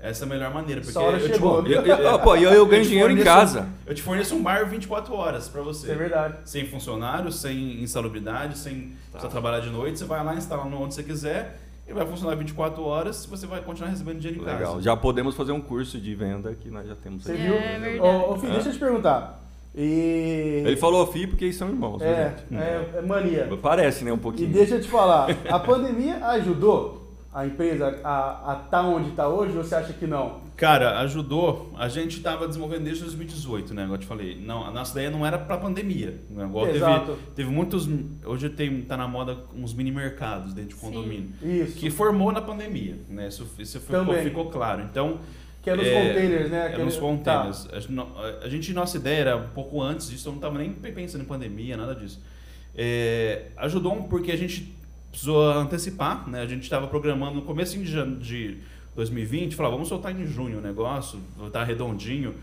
essa 0.00 0.24
é 0.24 0.26
a 0.26 0.28
melhor 0.28 0.52
maneira, 0.52 0.80
porque 0.80 0.96
eu 0.98 1.18
te- 1.20 1.26
chegou. 1.28 1.66
E 1.66 1.72
eu, 1.72 1.82
eu- 1.82 2.08
ah, 2.14 2.18
pô, 2.18 2.34
eu, 2.36 2.50
eu 2.52 2.66
ganho 2.66 2.82
te 2.82 2.88
dinheiro 2.88 3.12
em 3.12 3.22
casa. 3.22 3.68
Eu 3.86 3.94
te 3.94 4.02
forneço 4.02 4.34
um 4.34 4.42
bar 4.42 4.68
24 4.68 5.14
horas 5.14 5.48
para 5.48 5.62
você. 5.62 5.90
É 5.92 5.94
verdade. 5.94 6.38
Sem 6.44 6.66
funcionário, 6.66 7.30
sem 7.32 7.82
insalubridade, 7.82 8.58
sem 8.58 8.92
Tá. 9.12 9.20
só 9.20 9.28
trabalhar 9.28 9.60
de 9.60 9.70
noite, 9.70 9.98
você 9.98 10.04
vai 10.04 10.22
lá 10.24 10.34
instalar 10.34 10.66
onde 10.66 10.94
você 10.94 11.02
quiser 11.02 11.58
e 11.88 11.92
vai 11.94 12.04
funcionar 12.06 12.34
24 12.36 12.82
horas 12.82 13.24
e 13.24 13.28
você 13.28 13.46
vai 13.46 13.62
continuar 13.62 13.88
recebendo 13.90 14.18
dinheiro 14.18 14.42
em 14.42 14.44
Legal. 14.44 14.72
casa. 14.72 14.82
Já 14.82 14.96
podemos 14.96 15.34
fazer 15.34 15.52
um 15.52 15.60
curso 15.60 15.98
de 15.98 16.14
venda 16.14 16.54
que 16.54 16.68
nós 16.68 16.86
já 16.86 16.94
temos 16.94 17.22
Você 17.22 17.32
aí. 17.32 17.38
viu? 17.38 17.54
É 17.54 17.78
verdade. 17.78 18.00
Ô, 18.00 18.32
ô, 18.32 18.38
filho, 18.38 18.52
deixa 18.52 18.68
eu 18.68 18.72
te 18.74 18.78
perguntar. 18.78 19.42
E. 19.76 20.62
Ele 20.64 20.76
falou 20.76 21.06
FI 21.06 21.26
porque 21.26 21.44
eles 21.44 21.56
são 21.56 21.68
irmãos. 21.68 22.00
É, 22.00 22.34
é, 22.52 22.90
é 22.96 23.02
mania. 23.02 23.48
Parece, 23.60 24.04
né? 24.04 24.12
Um 24.12 24.16
E 24.16 24.18
pouquinho. 24.18 24.48
deixa 24.50 24.76
eu 24.76 24.80
te 24.80 24.88
falar, 24.88 25.28
a 25.50 25.58
pandemia 25.58 26.24
ajudou 26.28 27.06
a 27.32 27.44
empresa 27.44 28.00
a 28.02 28.62
estar 28.64 28.80
onde 28.80 29.10
está 29.10 29.28
hoje 29.28 29.54
ou 29.54 29.62
você 29.62 29.74
acha 29.74 29.92
que 29.92 30.06
não? 30.06 30.40
Cara, 30.56 31.00
ajudou. 31.00 31.70
A 31.76 31.86
gente 31.86 32.16
estava 32.16 32.48
desenvolvendo 32.48 32.84
desde 32.84 33.02
2018, 33.02 33.74
né? 33.74 33.82
Igual 33.82 33.96
eu 33.96 34.00
te 34.00 34.06
falei. 34.06 34.40
Não, 34.40 34.64
a 34.64 34.70
nossa 34.70 34.92
ideia 34.92 35.10
não 35.10 35.26
era 35.26 35.38
para 35.38 35.58
pandemia. 35.58 36.18
Né? 36.30 36.46
Igual 36.46 36.66
Exato. 36.68 37.12
Teve, 37.12 37.18
teve 37.34 37.50
muitos. 37.50 37.86
Hoje 38.24 38.48
tem, 38.48 38.80
tá 38.80 38.96
na 38.96 39.06
moda 39.06 39.36
uns 39.54 39.74
mini 39.74 39.92
mercados 39.92 40.54
dentro 40.54 40.70
de 40.70 40.80
Sim. 40.80 40.86
condomínio. 40.86 41.28
Isso. 41.42 41.76
Que 41.76 41.90
formou 41.90 42.32
na 42.32 42.40
pandemia, 42.40 42.96
né? 43.06 43.28
Isso, 43.28 43.46
isso 43.58 43.78
ficou, 43.80 44.14
ficou 44.14 44.46
claro. 44.46 44.80
Então, 44.90 45.18
Que 45.66 45.70
é 45.70 45.74
nos 45.74 45.86
É, 45.88 45.92
containers, 46.08 46.48
né? 46.52 46.58
É 46.58 46.66
Aquele- 46.68 46.84
nos 46.84 46.94
Tá. 46.94 47.00
containers. 47.00 47.68
A, 47.72 47.80
gente, 47.80 47.92
não- 47.92 48.12
a 48.40 48.48
gente, 48.48 48.72
nossa 48.72 48.96
ideia 48.98 49.18
era 49.22 49.36
um 49.36 49.48
pouco 49.48 49.82
antes 49.82 50.08
disso, 50.08 50.28
eu 50.28 50.30
não 50.30 50.38
estava 50.38 50.56
nem 50.58 50.70
pensando 50.72 51.22
em 51.22 51.24
pandemia, 51.26 51.76
nada 51.76 51.92
disso. 51.92 52.22
É, 52.72 53.46
ajudou 53.56 53.92
um 53.92 54.04
porque 54.04 54.30
a 54.30 54.36
gente 54.36 54.72
precisou 55.10 55.50
antecipar, 55.50 56.28
né? 56.30 56.40
A 56.42 56.46
gente 56.46 56.62
estava 56.62 56.86
programando 56.86 57.34
no 57.34 57.42
começo 57.42 57.76
de, 57.78 57.84
jan- 57.84 58.16
de 58.16 58.58
2020, 58.94 59.56
falar, 59.56 59.70
vamos 59.70 59.88
soltar 59.88 60.12
em 60.18 60.24
junho 60.24 60.58
o 60.58 60.60
negócio, 60.60 61.18
tá 61.52 61.64
redondinho. 61.64 62.36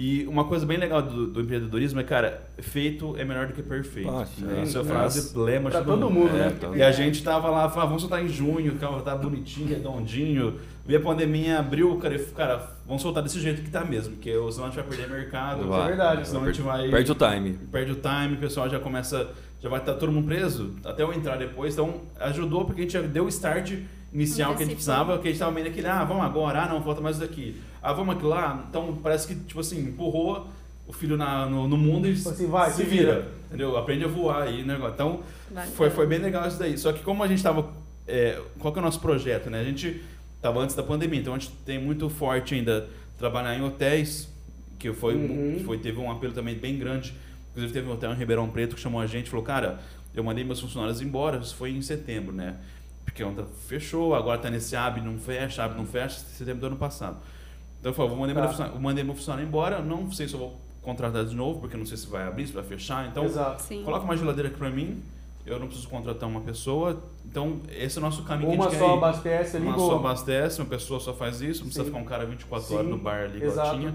E 0.00 0.24
uma 0.28 0.44
coisa 0.44 0.64
bem 0.64 0.78
legal 0.78 1.02
do, 1.02 1.26
do 1.26 1.40
empreendedorismo 1.40 1.98
é, 1.98 2.04
cara, 2.04 2.48
feito 2.58 3.16
é 3.18 3.24
melhor 3.24 3.48
do 3.48 3.52
que 3.52 3.64
perfeito. 3.64 4.08
Né? 4.08 4.26
sim. 4.26 4.62
Isso 4.62 4.78
é 4.78 4.80
a 4.80 4.84
frase 4.84 5.36
lema 5.36 5.70
de 5.70 5.76
Pra 5.76 5.84
todo 5.84 6.08
mundo, 6.08 6.30
É, 6.36 6.38
né? 6.38 6.56
tá. 6.60 6.68
e 6.76 6.80
a 6.80 6.92
gente 6.92 7.20
tava 7.20 7.50
lá, 7.50 7.68
falava, 7.68 7.88
vamos 7.88 8.02
soltar 8.02 8.24
em 8.24 8.28
junho, 8.28 8.74
o 8.74 8.76
carro 8.76 9.02
tá 9.02 9.16
bonitinho, 9.16 9.66
redondinho. 9.66 10.54
Vi 10.86 10.94
a 10.94 11.00
pandemia, 11.00 11.58
abriu, 11.58 11.96
cara, 11.96 12.14
e, 12.14 12.18
cara, 12.26 12.70
vamos 12.86 13.02
soltar 13.02 13.24
desse 13.24 13.40
jeito 13.40 13.60
que 13.60 13.70
tá 13.70 13.84
mesmo, 13.84 14.14
porque 14.14 14.30
senão 14.52 14.68
a 14.68 14.70
gente 14.70 14.76
vai 14.76 14.84
perder 14.84 15.10
mercado. 15.10 15.66
Vai. 15.66 15.82
é 15.82 15.86
verdade. 15.88 16.28
Senão 16.28 16.44
a 16.44 16.46
gente 16.46 16.62
vai. 16.62 16.88
Perde 16.88 17.10
o 17.10 17.14
time. 17.16 17.58
Perde 17.72 17.90
o 17.90 17.96
time, 17.96 18.34
o 18.34 18.38
pessoal 18.38 18.70
já 18.70 18.78
começa. 18.78 19.28
Já 19.60 19.68
vai 19.68 19.80
estar 19.80 19.94
todo 19.94 20.12
mundo 20.12 20.26
preso, 20.26 20.76
até 20.84 21.02
eu 21.02 21.12
entrar 21.12 21.36
depois. 21.36 21.74
Então 21.74 22.02
ajudou 22.20 22.64
porque 22.64 22.82
a 22.82 22.84
gente 22.84 22.92
já 22.92 23.02
deu 23.02 23.24
o 23.24 23.28
start 23.28 23.72
inicial 24.12 24.54
que 24.54 24.62
a 24.62 24.64
gente 24.64 24.76
precisava, 24.76 25.18
que 25.18 25.26
a 25.26 25.30
gente 25.32 25.40
tava 25.40 25.50
meio 25.50 25.66
naquele, 25.66 25.88
ah, 25.88 26.04
vamos 26.04 26.24
agora, 26.24 26.62
ah, 26.62 26.68
não, 26.68 26.80
falta 26.82 27.00
mais 27.00 27.16
isso 27.16 27.26
daqui. 27.26 27.60
Ah, 27.82 27.92
vamos 27.92 28.16
aqui 28.16 28.24
lá. 28.24 28.64
Então 28.68 28.98
parece 29.02 29.26
que, 29.28 29.34
tipo 29.34 29.60
assim, 29.60 29.80
empurrou 29.88 30.48
o 30.86 30.92
filho 30.92 31.16
na, 31.16 31.46
no, 31.46 31.68
no 31.68 31.76
mundo 31.76 32.08
e 32.08 32.14
Tipo 32.16 32.30
assim, 32.30 32.46
vai, 32.46 32.70
se 32.70 32.76
se 32.78 32.82
vira. 32.84 33.12
vira. 33.14 33.28
Entendeu? 33.48 33.76
Aprende 33.76 34.04
a 34.04 34.08
voar 34.08 34.42
aí, 34.42 34.62
né? 34.64 34.78
Então, 34.92 35.20
foi, 35.74 35.90
foi 35.90 36.06
bem 36.06 36.18
legal 36.18 36.46
isso 36.48 36.58
daí. 36.58 36.76
Só 36.78 36.92
que 36.92 37.02
como 37.02 37.22
a 37.22 37.26
gente 37.28 37.42
tava. 37.42 37.70
é, 38.06 38.40
qual 38.58 38.72
que 38.72 38.78
é 38.78 38.82
o 38.82 38.84
nosso 38.84 39.00
projeto, 39.00 39.48
né? 39.50 39.60
A 39.60 39.64
gente 39.64 40.02
tava 40.40 40.60
antes 40.60 40.74
da 40.76 40.82
pandemia, 40.82 41.20
então 41.20 41.34
a 41.34 41.38
gente 41.38 41.52
tem 41.64 41.78
muito 41.78 42.08
forte 42.08 42.54
ainda 42.54 42.88
trabalhar 43.18 43.54
em 43.56 43.62
hotéis, 43.62 44.28
que 44.78 44.92
foi, 44.92 45.14
Uhum. 45.14 45.62
foi 45.64 45.78
teve 45.78 45.98
um 45.98 46.10
apelo 46.10 46.32
também 46.32 46.54
bem 46.54 46.78
grande. 46.78 47.12
Inclusive 47.50 47.72
teve 47.72 47.88
um 47.88 47.92
hotel 47.94 48.12
em 48.12 48.16
Ribeirão 48.16 48.48
Preto 48.48 48.76
que 48.76 48.80
chamou 48.80 49.00
a 49.00 49.06
gente 49.06 49.26
e 49.26 49.30
falou, 49.30 49.44
cara, 49.44 49.80
eu 50.14 50.22
mandei 50.22 50.44
meus 50.44 50.60
funcionários 50.60 51.00
embora, 51.02 51.38
isso 51.38 51.54
foi 51.56 51.70
em 51.72 51.82
setembro, 51.82 52.32
né? 52.32 52.56
Porque 53.04 53.24
ontem 53.24 53.44
fechou, 53.66 54.14
agora 54.14 54.38
tá 54.38 54.48
nesse 54.48 54.76
abre, 54.76 55.00
não 55.00 55.18
fecha, 55.18 55.64
abre, 55.64 55.76
não 55.76 55.84
fecha, 55.86 56.20
setembro 56.20 56.60
do 56.60 56.66
ano 56.68 56.76
passado. 56.76 57.16
Então 57.80 57.90
eu 57.90 57.94
falei, 57.94 58.10
vou 58.10 58.18
mandar 58.18 58.34
Tá. 58.34 58.40
meu 58.40 58.48
funcionário, 58.50 58.80
mandei 58.80 59.04
meu 59.04 59.14
funcionário 59.14 59.46
embora, 59.46 59.80
não 59.82 60.10
sei 60.10 60.26
se 60.28 60.34
eu 60.34 60.40
vou 60.40 60.60
contratar 60.82 61.24
de 61.24 61.34
novo, 61.34 61.60
porque 61.60 61.76
não 61.76 61.86
sei 61.86 61.96
se 61.96 62.06
vai 62.08 62.26
abrir, 62.26 62.46
se 62.46 62.52
vai 62.52 62.64
fechar. 62.64 63.06
Então, 63.08 63.24
coloca 63.84 64.04
uma 64.04 64.16
geladeira 64.16 64.48
aqui 64.48 64.58
pra 64.58 64.70
mim, 64.70 65.02
eu 65.46 65.58
não 65.58 65.66
preciso 65.66 65.88
contratar 65.88 66.28
uma 66.28 66.40
pessoa. 66.40 67.02
Então, 67.24 67.60
esse 67.70 67.98
é 67.98 68.00
o 68.00 68.04
nosso 68.04 68.22
caminho 68.24 68.50
Uma 68.52 68.68
que 68.68 68.76
a 68.76 68.78
gente 68.78 68.78
só 68.80 68.86
quer 68.86 68.94
ir. 68.94 68.96
abastece 68.98 69.56
ali, 69.58 69.66
Uma 69.66 69.76
boa. 69.76 69.90
só 69.90 69.96
abastece, 69.96 70.60
uma 70.60 70.66
pessoa 70.68 70.98
só 71.00 71.12
faz 71.14 71.40
isso, 71.40 71.60
não 71.60 71.66
precisa 71.66 71.84
Sim. 71.84 71.90
ficar 71.90 72.02
um 72.02 72.04
cara 72.06 72.24
24 72.26 72.66
Sim, 72.68 72.74
horas 72.74 72.88
no 72.88 72.98
bar 72.98 73.24
ali, 73.24 73.36
igual 73.36 73.52
exato. 73.52 73.76
tinha. 73.78 73.94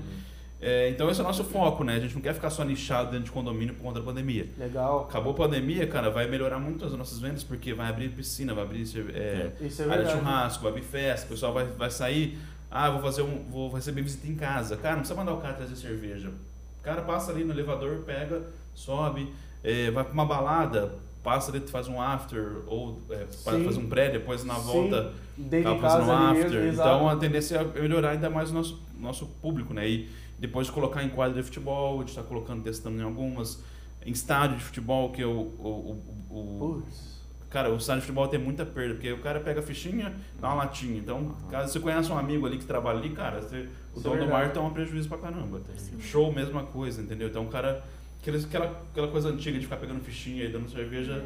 É, 0.66 0.90
então, 0.90 1.10
esse 1.10 1.20
é 1.20 1.24
o 1.24 1.28
nosso 1.28 1.44
foco, 1.44 1.84
né? 1.84 1.96
A 1.96 2.00
gente 2.00 2.16
não 2.16 2.22
quer 2.22 2.34
ficar 2.34 2.50
só 2.50 2.64
nichado 2.64 3.12
dentro 3.12 3.26
de 3.26 3.32
condomínio 3.32 3.74
por 3.74 3.82
conta 3.84 4.00
da 4.00 4.06
pandemia. 4.06 4.48
Legal. 4.58 5.02
Acabou 5.10 5.34
a 5.34 5.36
pandemia, 5.36 5.86
cara, 5.88 6.10
vai 6.10 6.26
melhorar 6.30 6.58
muito 6.58 6.86
as 6.86 6.94
nossas 6.94 7.20
vendas, 7.20 7.44
porque 7.44 7.74
vai 7.74 7.90
abrir 7.90 8.08
piscina, 8.10 8.54
vai 8.54 8.64
abrir 8.64 8.84
é, 9.14 9.52
é 9.62 9.92
área 9.92 10.06
de 10.06 10.12
churrasco, 10.12 10.64
vai 10.64 10.72
abrir 10.72 10.84
festa, 10.84 11.26
o 11.26 11.30
pessoal 11.32 11.52
vai, 11.54 11.66
vai 11.66 11.92
sair, 11.92 12.38
ah, 12.76 12.90
vou 12.90 13.02
fazer 13.02 13.22
um, 13.22 13.44
vou 13.50 13.72
receber 13.72 14.02
visita 14.02 14.28
em 14.28 14.36
casa. 14.36 14.76
Cara, 14.78 14.96
não 14.96 15.02
precisa 15.02 15.20
mandar 15.20 15.34
o 15.34 15.42
cara 15.42 15.54
trazer 15.54 15.76
cerveja. 15.76 16.30
O 16.30 16.84
cara 16.84 17.02
passa 17.04 17.32
ali 17.32 17.44
no 17.44 17.54
elevador, 17.54 18.00
pega, 18.00 18.42
sobe, 18.74 19.32
é, 19.64 19.92
vai 19.92 20.04
pra 20.04 20.12
uma 20.14 20.26
balada, 20.26 20.96
passa 21.24 21.52
ali, 21.52 21.62
faz 21.62 21.88
um 21.88 22.02
after, 22.02 22.64
ou 22.68 23.00
é, 23.10 23.26
faz 23.44 23.78
um 23.78 23.88
pré, 23.88 24.10
depois 24.10 24.44
na 24.44 24.56
Sim. 24.56 24.62
volta 24.62 25.14
acaba 25.60 25.76
de 25.76 25.82
fazendo 25.82 26.10
um 26.10 26.12
after. 26.14 26.50
mesmo, 26.52 26.72
Então 26.82 27.08
a 27.10 27.16
tendência 27.16 27.58
é 27.76 27.82
melhorar 27.82 28.10
ainda 28.10 28.30
mais 28.30 28.50
o 28.52 28.54
nosso, 28.54 28.82
nosso 29.00 29.26
público, 29.42 29.74
né? 29.74 29.88
E 29.88 30.10
depois 30.40 30.68
de 30.68 30.74
colocar 30.74 31.04
em 31.04 31.10
quadra 31.10 31.36
de 31.36 31.44
futebol, 31.44 31.98
a 31.98 32.00
gente 32.00 32.10
está 32.10 32.24
colocando, 32.24 32.64
testando 32.64 33.00
em 33.00 33.04
algumas, 33.04 33.64
em 34.06 34.12
estádio 34.12 34.58
de 34.58 34.64
futebol, 34.64 35.12
que 35.12 35.22
é 35.22 35.26
o, 35.26 35.30
o, 35.30 36.02
o, 36.30 36.36
o- 36.36 36.82
Putz. 36.82 37.23
Cara, 37.54 37.72
o 37.72 37.78
estádio 37.78 38.02
de 38.02 38.08
futebol 38.08 38.28
tem 38.28 38.40
muita 38.40 38.66
perda, 38.66 38.96
porque 38.96 39.12
o 39.12 39.20
cara 39.20 39.40
pega 39.40 39.60
a 39.60 39.64
fichinha, 39.64 40.12
dá 40.42 40.48
uma 40.48 40.56
latinha. 40.64 40.98
Então, 40.98 41.36
caso 41.52 41.72
você 41.72 41.80
conhece 41.80 42.12
um 42.12 42.18
amigo 42.18 42.48
ali 42.48 42.58
que 42.58 42.66
trabalha 42.66 42.98
ali, 42.98 43.12
cara, 43.12 43.42
você- 43.42 43.68
o 43.94 44.00
Isso 44.00 44.00
é 44.00 44.02
dono 44.02 44.26
do 44.26 44.32
mar 44.32 44.52
toma 44.52 44.72
prejuízo 44.72 45.08
pra 45.08 45.20
caramba. 45.20 45.62
Show, 46.00 46.34
mesma 46.34 46.64
coisa, 46.64 47.00
entendeu? 47.00 47.28
Então, 47.28 47.44
o 47.46 47.50
cara, 47.50 47.84
aquela, 48.20 48.38
aquela, 48.40 48.66
aquela 48.92 49.08
coisa 49.10 49.30
antiga 49.30 49.60
de 49.60 49.66
ficar 49.66 49.78
pegando 49.78 50.02
fichinha 50.04 50.46
e 50.46 50.50
dando 50.50 50.68
cerveja, 50.68 51.24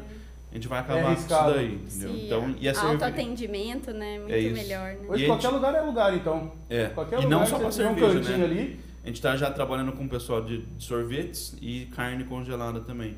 a 0.50 0.54
gente 0.54 0.68
vai 0.68 0.80
acabar 0.80 1.02
com 1.06 1.12
isso 1.14 1.28
daí, 1.28 1.74
entendeu? 1.76 2.08
Sim, 2.10 2.26
Então, 2.26 2.54
e 2.60 2.68
a 2.68 2.74
cerveja. 2.74 2.92
autoatendimento, 2.92 3.90
né? 3.94 4.18
Muito 4.18 4.32
É 4.34 4.38
isso. 4.38 4.54
melhor, 4.54 4.92
né? 4.96 5.06
Hoje 5.08 5.24
qualquer 5.24 5.42
gente- 5.44 5.54
lugar 5.54 5.74
é 5.76 5.80
lugar, 5.80 6.14
então. 6.14 6.52
É, 6.68 6.86
Qualquer 6.88 7.20
e 7.20 7.24
lugar 7.24 7.38
não 7.40 7.46
só 7.46 7.56
você 7.58 7.82
pra 7.84 7.90
um 7.92 7.94
cerveja, 7.94 8.18
cantinho 8.20 8.38
né? 8.38 8.44
ali. 8.44 8.80
A 9.02 9.06
gente 9.06 9.22
tá 9.22 9.34
já 9.34 9.50
trabalhando 9.50 9.92
com 9.92 10.04
o 10.04 10.08
pessoal 10.10 10.42
de 10.44 10.58
de 10.58 10.84
sorvetes 10.84 11.56
e 11.62 11.86
carne 11.86 12.24
congelada 12.24 12.80
também. 12.80 13.16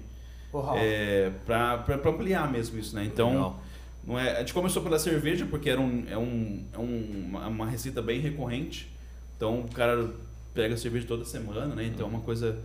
É, 0.76 1.30
pra 1.46 1.84
ampliar 2.06 2.50
mesmo 2.50 2.78
isso, 2.78 2.94
né? 2.94 3.04
Então, 3.04 3.30
Legal. 3.30 3.62
não 4.04 4.18
é, 4.18 4.36
a 4.36 4.40
gente 4.40 4.52
começou 4.52 4.82
pela 4.82 4.98
cerveja 4.98 5.46
porque 5.46 5.70
era 5.70 5.80
um, 5.80 6.04
é, 6.08 6.18
um, 6.18 6.64
é 6.72 6.78
um, 6.78 7.48
uma, 7.48 7.66
receita 7.66 8.02
bem 8.02 8.20
recorrente. 8.20 8.90
Então, 9.36 9.60
o 9.60 9.68
cara 9.68 10.10
pega 10.52 10.76
cerveja 10.76 11.06
toda 11.06 11.24
semana, 11.24 11.74
né? 11.74 11.84
Então, 11.84 12.06
é 12.06 12.10
uma 12.10 12.20
coisa 12.20 12.58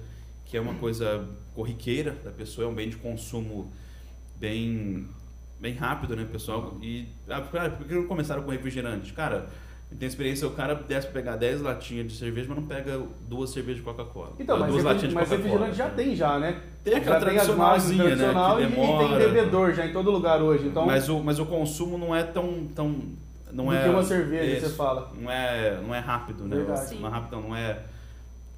que 0.46 0.58
é 0.58 0.62
uma 0.62 0.76
coisa 0.76 1.28
corriqueira 1.54 2.12
da 2.24 2.32
pessoa, 2.32 2.68
é 2.68 2.70
um 2.70 2.74
bem 2.74 2.90
de 2.90 2.98
consumo 2.98 3.72
bem, 4.38 5.08
bem 5.60 5.74
rápido, 5.74 6.16
né, 6.16 6.28
pessoal? 6.32 6.78
E, 6.82 7.08
ah, 7.28 7.42
por 7.42 7.88
que 7.88 7.94
não 7.94 8.08
começaram 8.08 8.44
com 8.44 8.52
refrigerante? 8.52 9.12
Cara, 9.14 9.50
tem 9.98 10.08
experiência, 10.08 10.48
o 10.48 10.52
cara 10.52 10.74
desce 10.74 11.08
pra 11.08 11.22
pegar 11.22 11.36
10 11.36 11.62
latinhas 11.62 12.08
de 12.12 12.18
cerveja, 12.18 12.48
mas 12.50 12.58
não 12.58 12.66
pega 12.66 13.00
duas 13.30 13.52
cervejas 13.52 13.78
de 13.78 13.84
Coca-Cola. 13.84 14.34
Então, 14.40 14.58
mas, 14.60 14.72
duas 14.72 14.84
refrigerante, 14.84 15.14
mas 15.16 15.30
refrigerante 15.30 15.78
já 15.78 15.90
tem 15.90 16.16
já, 16.16 16.40
né? 16.40 16.60
Tem 16.84 16.96
aquela 16.96 17.20
já 17.20 17.26
tem 17.26 17.34
tradicionalzinha, 17.36 18.04
né, 18.04 18.10
tradicional 18.16 18.58
que 18.58 18.64
e, 18.64 18.66
e 18.66 18.70
tem 18.72 18.82
demora. 18.86 19.20
bebedor 19.20 19.74
já 19.74 19.86
em 19.86 19.94
todo 19.94 20.12
lugar 20.12 20.42
hoje. 20.42 20.68
Então, 20.68 20.86
Mas 20.86 21.08
o, 21.08 21.20
mas 21.20 21.40
o 21.40 21.46
consumo 21.46 21.98
não 21.98 22.16
é 22.16 22.24
tão. 22.24 22.68
tão 22.76 22.96
não 23.54 23.68
do 23.68 23.74
é, 23.74 23.84
que 23.84 23.90
uma 23.90 24.04
cerveja, 24.04 24.58
isso, 24.58 24.70
você 24.70 24.76
fala. 24.76 25.12
Não 25.18 25.32
é, 25.32 25.80
não 25.82 25.96
é 25.96 26.00
rápido, 26.00 26.44
né? 26.44 26.58
Verdade. 26.58 26.96
Não 26.96 27.08
é 27.08 27.12
rápido, 27.12 27.42
não 27.42 27.56
é. 27.56 27.80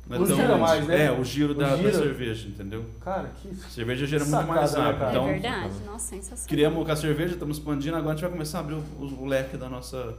Não 0.10 0.16
é 0.18 0.20
O 0.22 0.26
giro 0.26 0.54
a 0.54 0.58
mais, 0.58 0.88
né? 0.88 1.06
É, 1.06 1.12
o 1.12 1.24
giro, 1.24 1.52
O 1.52 1.56
da, 1.56 1.70
da 1.72 1.76
giro. 1.78 1.92
cerveja, 1.94 2.48
entendeu? 2.48 2.86
Cara, 3.04 3.30
que 3.42 3.54
Cerveja 3.70 4.08
gera 4.08 4.24
muito 4.24 4.32
Sacada, 4.38 4.60
mais 4.60 4.74
né, 4.74 4.80
rápido. 4.82 5.00
cara? 5.00 5.12
Então, 5.12 5.28
é 5.28 5.34
verdade. 5.34 5.74
Nossa, 5.86 6.08
sensacional. 6.08 6.48
criamos 6.48 6.86
com 6.86 6.92
a 6.92 6.96
cerveja, 6.96 7.34
estamos 7.34 7.58
expandindo, 7.58 7.96
agora 7.98 8.14
a 8.14 8.16
gente 8.16 8.22
vai 8.24 8.32
começar 8.32 8.58
a 8.58 8.62
abrir 8.62 8.76
o, 8.76 8.78
o- 9.00 9.22
o 9.22 9.26
leque 9.26 9.56
da 9.58 9.68
nossa. 9.70 10.16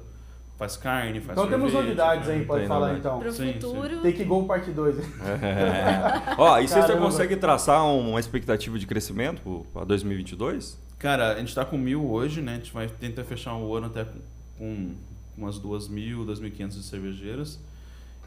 Faz 0.58 0.76
carne, 0.76 1.20
faz 1.20 1.38
Então 1.38 1.48
temos 1.48 1.72
novidades 1.72 2.28
aí, 2.28 2.40
né? 2.40 2.44
pode 2.44 2.60
Tem 2.62 2.68
falar 2.68 2.98
então. 2.98 3.20
Pro 3.20 3.30
Sim, 3.32 3.46
sim. 3.46 3.52
futuro. 3.54 4.02
Take 4.02 4.24
Go 4.24 4.44
parte 4.44 4.72
2. 4.72 4.96
Ó, 6.36 6.58
e 6.58 6.66
você 6.66 6.74
já 6.74 6.80
Caramba. 6.88 7.04
consegue 7.06 7.36
traçar 7.36 7.84
um, 7.84 8.10
uma 8.10 8.20
expectativa 8.20 8.76
de 8.78 8.84
crescimento 8.86 9.64
para 9.72 9.84
2022? 9.84 10.76
Cara, 10.98 11.34
a 11.34 11.38
gente 11.38 11.54
tá 11.54 11.64
com 11.64 11.78
mil 11.78 12.10
hoje, 12.10 12.42
né? 12.42 12.52
A 12.52 12.56
gente 12.56 12.72
vai 12.72 12.88
tentar 12.88 13.22
fechar 13.22 13.54
o 13.56 13.72
ano 13.76 13.86
até 13.86 14.04
com, 14.58 14.94
umas 15.36 15.60
duas 15.60 15.86
mil, 15.86 16.24
duas 16.24 16.40
mil 16.40 16.50
quinhentas 16.50 16.84
cervejeiras. 16.84 17.60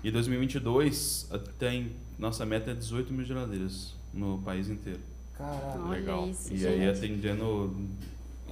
E 0.01 0.09
2022, 0.09 1.27
até 1.31 1.73
em, 1.73 1.91
nossa 2.17 2.45
meta 2.45 2.71
é 2.71 2.73
18 2.73 3.11
mil 3.13 3.25
geladeiras 3.25 3.93
no 4.13 4.37
país 4.39 4.69
inteiro. 4.69 4.99
Olha 5.37 5.89
Legal. 5.99 6.29
isso, 6.29 6.53
E 6.53 6.57
gente. 6.57 6.67
aí 6.81 6.87
atendendo 6.89 7.75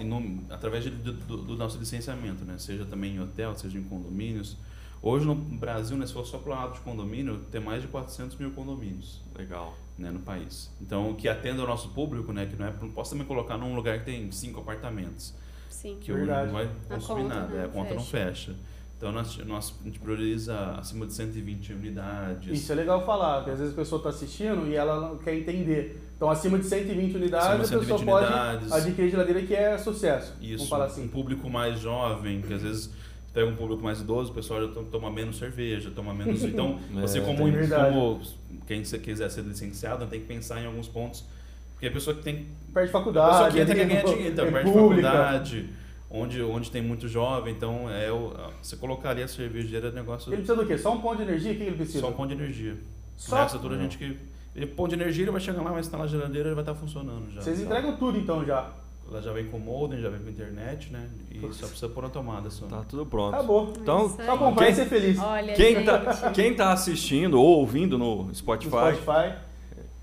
inum- 0.01 0.43
através 0.49 0.83
de- 0.83 0.89
do, 0.91 1.37
do- 1.37 1.55
nosso 1.55 1.77
licenciamento, 1.77 2.43
né? 2.45 2.55
Seja 2.57 2.85
também 2.85 3.15
em 3.15 3.19
hotel, 3.21 3.55
seja 3.55 3.77
em 3.77 3.83
condomínios. 3.83 4.57
Hoje 5.01 5.25
no 5.25 5.33
Brasil, 5.35 5.95
né, 5.97 6.05
se 6.05 6.11
for 6.13 6.25
só 6.25 6.37
para 6.39 6.53
lado 6.55 6.73
de 6.73 6.79
condomínio, 6.81 7.39
tem 7.49 7.61
mais 7.61 7.81
de 7.81 7.87
400 7.87 8.35
mil 8.37 8.51
condomínios 8.51 9.21
Legal. 9.37 9.73
né, 9.97 10.11
no 10.11 10.19
país. 10.19 10.69
Então, 10.81 11.13
que 11.13 11.29
atenda 11.29 11.63
o 11.63 11.67
nosso 11.67 11.89
público, 11.89 12.33
né? 12.33 12.45
Que 12.45 12.55
não 12.57 12.65
é, 12.67 12.73
não 12.81 12.91
posso 12.91 13.11
também 13.11 13.25
colocar 13.25 13.57
num 13.57 13.75
lugar 13.75 13.99
que 13.99 14.05
tem 14.05 14.29
cinco 14.31 14.59
apartamentos, 14.59 15.33
Sim. 15.69 15.97
que 16.01 16.11
o 16.11 16.15
Verdade. 16.15 16.47
não 16.47 16.53
vai 16.53 16.65
A 16.65 16.93
consumir 16.95 17.21
conta 17.23 17.35
nada, 17.35 17.47
não 17.55 17.61
é, 17.61 17.65
a 17.65 17.69
conta 17.69 17.93
não 17.93 18.03
fecha. 18.03 18.51
fecha. 18.51 18.55
Então, 18.97 19.13
nós, 19.13 19.37
nós, 19.45 19.73
a 19.79 19.83
gente 19.85 19.97
prioriza 19.99 20.71
acima 20.71 21.07
de 21.07 21.13
120 21.13 21.71
unidades. 21.71 22.59
Isso 22.59 22.69
é 22.69 22.75
legal 22.75 23.05
falar, 23.05 23.37
porque 23.37 23.51
às 23.51 23.59
vezes 23.59 23.73
a 23.73 23.77
pessoa 23.77 23.99
está 23.99 24.09
assistindo 24.09 24.67
e 24.67 24.75
ela 24.75 24.99
não 24.99 25.17
quer 25.17 25.33
entender. 25.37 26.08
Então, 26.19 26.29
acima 26.29 26.59
de 26.59 26.65
120 26.65 27.15
unidades, 27.15 27.47
Acima 27.47 27.63
de 27.63 27.75
a 27.75 27.79
pessoa 27.79 27.97
120 27.97 28.05
pode 28.05 28.25
unidades. 28.25 28.71
adquirir 28.73 29.09
geladeira 29.09 29.41
que 29.41 29.55
é 29.55 29.77
sucesso. 29.77 30.33
Isso, 30.41 30.67
falar 30.67 30.83
um 30.83 30.87
assim. 30.87 31.07
público 31.07 31.49
mais 31.49 31.79
jovem, 31.79 32.41
que 32.41 32.53
às 32.53 32.61
vezes 32.61 32.89
pega 33.33 33.47
um 33.47 33.55
público 33.55 33.81
mais 33.81 34.01
idoso, 34.01 34.31
o 34.31 34.35
pessoal 34.35 34.67
já 34.67 34.73
to- 34.73 34.83
toma 34.91 35.09
menos 35.09 35.37
cerveja, 35.37 35.89
toma 35.95 36.13
menos. 36.13 36.43
Então, 36.43 36.77
É, 36.97 36.99
você 37.01 37.21
como, 37.21 37.37
como 37.37 38.21
quem 38.67 38.83
se- 38.83 38.99
quiser 38.99 39.29
ser 39.31 39.43
licenciado, 39.43 40.05
tem 40.07 40.19
que 40.19 40.25
pensar 40.25 40.61
em 40.61 40.65
alguns 40.65 40.89
pontos. 40.89 41.23
Porque 41.71 41.87
a 41.87 41.91
pessoa 41.91 42.13
que 42.13 42.21
tem. 42.21 42.47
Perde 42.73 42.89
A 42.89 42.91
faculdade, 42.91 43.31
pessoa 43.31 43.51
que 43.51 43.59
entra 43.61 43.75
quer 43.75 43.85
ganhar 43.87 44.03
dinheiro, 44.13 44.33
então, 44.33 44.45
é 44.45 44.51
perde 44.51 44.73
faculdade, 44.73 45.69
onde, 46.09 46.41
onde 46.41 46.69
tem 46.69 46.81
muito 46.81 47.07
jovem, 47.07 47.53
então 47.53 47.89
é 47.89 48.11
o, 48.11 48.33
você 48.61 48.75
colocaria 48.75 49.23
a 49.23 49.27
cervejeira 49.29 49.87
é 49.87 49.91
negócio. 49.93 50.29
Ele 50.33 50.41
precisa 50.41 50.57
do 50.57 50.67
quê? 50.67 50.77
Só 50.77 50.93
um 50.93 50.99
ponto 50.99 51.15
de 51.15 51.23
energia? 51.23 51.53
O 51.53 51.55
que 51.55 51.63
ele 51.63 51.75
precisa? 51.77 52.01
Só 52.01 52.09
um 52.09 52.13
ponto 52.13 52.35
de 52.35 52.43
energia. 52.43 52.75
Só? 53.15 53.37
O 53.37 53.39
resto 53.39 53.57
é 53.57 53.61
toda 53.61 53.75
a 53.75 53.77
gente 53.77 53.97
que. 53.97 54.17
Ele, 54.55 54.65
ponto 54.65 54.89
de 54.89 54.95
energia, 54.95 55.23
ele 55.23 55.31
vai 55.31 55.39
chegar 55.41 55.61
lá, 55.61 55.71
vai 55.71 55.79
instalar 55.79 56.05
a 56.05 56.09
geladeira 56.09 56.49
e 56.49 56.53
vai 56.53 56.63
estar 56.63 56.75
funcionando 56.75 57.31
já. 57.31 57.41
Vocês 57.41 57.61
entregam 57.61 57.95
tudo 57.97 58.17
então 58.17 58.43
já. 58.45 58.71
Ela 59.09 59.21
já 59.23 59.31
vem 59.33 59.47
com 59.47 59.57
modem, 59.57 59.99
já 60.01 60.09
vem 60.09 60.19
com 60.19 60.29
internet, 60.29 60.91
né? 60.91 61.09
E 61.31 61.39
só 61.53 61.65
precisa 61.65 61.89
pôr 61.89 62.03
na 62.03 62.09
tomada 62.09 62.49
só. 62.51 62.67
Tá 62.67 62.83
tudo 62.87 63.05
pronto. 63.07 63.33
Acabou. 63.33 63.73
Então, 63.81 64.07
comprar 64.37 64.65
Quem- 64.65 64.71
e 64.73 64.75
ser 64.75 64.85
feliz. 64.85 65.17
Olha, 65.17 65.53
quem 65.55 65.75
gente. 65.75 65.85
tá, 65.85 66.31
quem 66.31 66.55
tá 66.55 66.71
assistindo 66.71 67.39
ou 67.39 67.59
ouvindo 67.59 67.97
no 67.97 68.29
Spotify, 68.35 68.75
No 68.75 68.95
Spotify. 68.97 69.35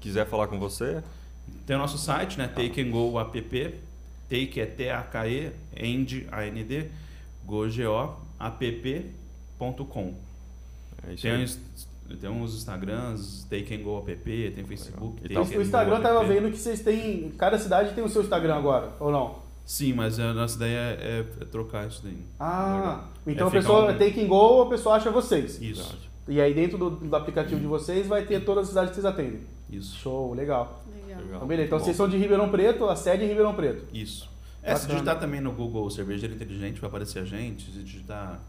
quiser 0.01 0.27
falar 0.27 0.49
com 0.49 0.59
você, 0.59 1.03
Tem 1.65 1.77
o 1.77 1.79
nosso 1.79 1.99
site, 1.99 2.39
né? 2.39 2.47
Take 2.49 2.81
and 2.81 2.91
Go 2.91 3.19
app. 3.21 3.41
Take 4.29 4.61
é 4.61 4.67
T-A-K-E, 4.67 5.53
End, 5.77 6.27
A-N-D, 6.33 6.89
Go, 7.45 7.69
G-O, 7.69 8.17
app.com. 8.41 10.15
é 11.07 11.13
isso 11.13 11.23
Tem 11.23 11.33
aí. 11.33 11.47
Tem 12.15 12.31
uns 12.31 12.55
Instagrams, 12.55 13.47
Take 13.51 13.75
and 13.75 13.83
Go 13.83 13.99
app, 13.99 14.51
tem 14.55 14.65
Facebook. 14.65 15.19
E 15.25 15.29
Take 15.29 15.35
tá- 15.35 15.41
and 15.41 15.59
O 15.59 15.63
Instagram 15.63 16.01
tava 16.01 16.21
app. 16.21 16.29
vendo 16.29 16.51
que 16.51 16.57
vocês 16.59 16.81
têm. 16.81 17.31
Cada 17.39 17.59
cidade 17.59 17.95
tem 17.95 18.05
o 18.05 18.09
seu 18.09 18.23
Instagram 18.23 18.55
agora, 18.57 18.93
ou 19.01 19.11
não? 19.11 19.45
Sim, 19.65 19.95
mas 19.95 20.21
a 20.21 20.33
nossa 20.33 20.57
ideia 20.57 20.79
é, 21.01 21.25
é 21.41 21.45
trocar 21.47 21.89
isso 21.89 22.01
daí. 22.05 22.19
Ah, 22.39 23.05
então 23.27 23.47
É 23.47 23.49
a 23.49 23.53
pessoa 23.53 23.93
um- 23.93 23.99
take 23.99 24.23
and 24.23 24.29
go, 24.29 24.63
a 24.63 24.69
pessoa 24.69 24.95
acha 24.95 25.11
vocês. 25.11 25.61
Isso, 25.61 25.99
E 26.29 26.41
aí 26.41 26.53
dentro 26.55 26.77
do, 26.79 26.91
do 26.91 27.17
aplicativo 27.17 27.61
de 27.61 27.67
vocês 27.67 28.07
vai 28.07 28.25
ter 28.25 28.45
todas 28.45 28.65
as 28.65 28.69
cidades 28.69 28.91
que 28.91 28.95
vocês 29.01 29.05
atendem. 29.07 29.41
isso, 29.71 29.97
Show, 29.97 30.33
legal. 30.35 30.83
Legal. 30.95 31.21
Legal. 31.21 31.37
Então, 31.37 31.49
beleza. 31.49 31.67
Então 31.67 31.79
Bom. 31.79 31.85
vocês 31.85 31.97
são 31.97 32.09
de 32.09 32.17
Ribeirão 32.17 32.49
Preto, 32.51 32.85
a 32.89 32.95
sede 32.95 33.23
é 33.23 33.27
em 33.27 33.29
Ribeirão 33.29 33.55
Preto. 33.55 33.85
isso. 33.93 34.29
É, 34.63 34.75
se 34.75 34.83
Bacana. 34.83 34.95
digitar 34.95 35.21
também 35.21 35.41
no 35.41 35.53
Google 35.53 35.89
cervejeira 35.91 36.35
inteligente 36.35 36.81
vai 36.81 36.89
aparecer 36.89 37.21
a 37.21 37.25
gente, 37.25 37.71
se 37.71 37.79
digitar 37.83 38.41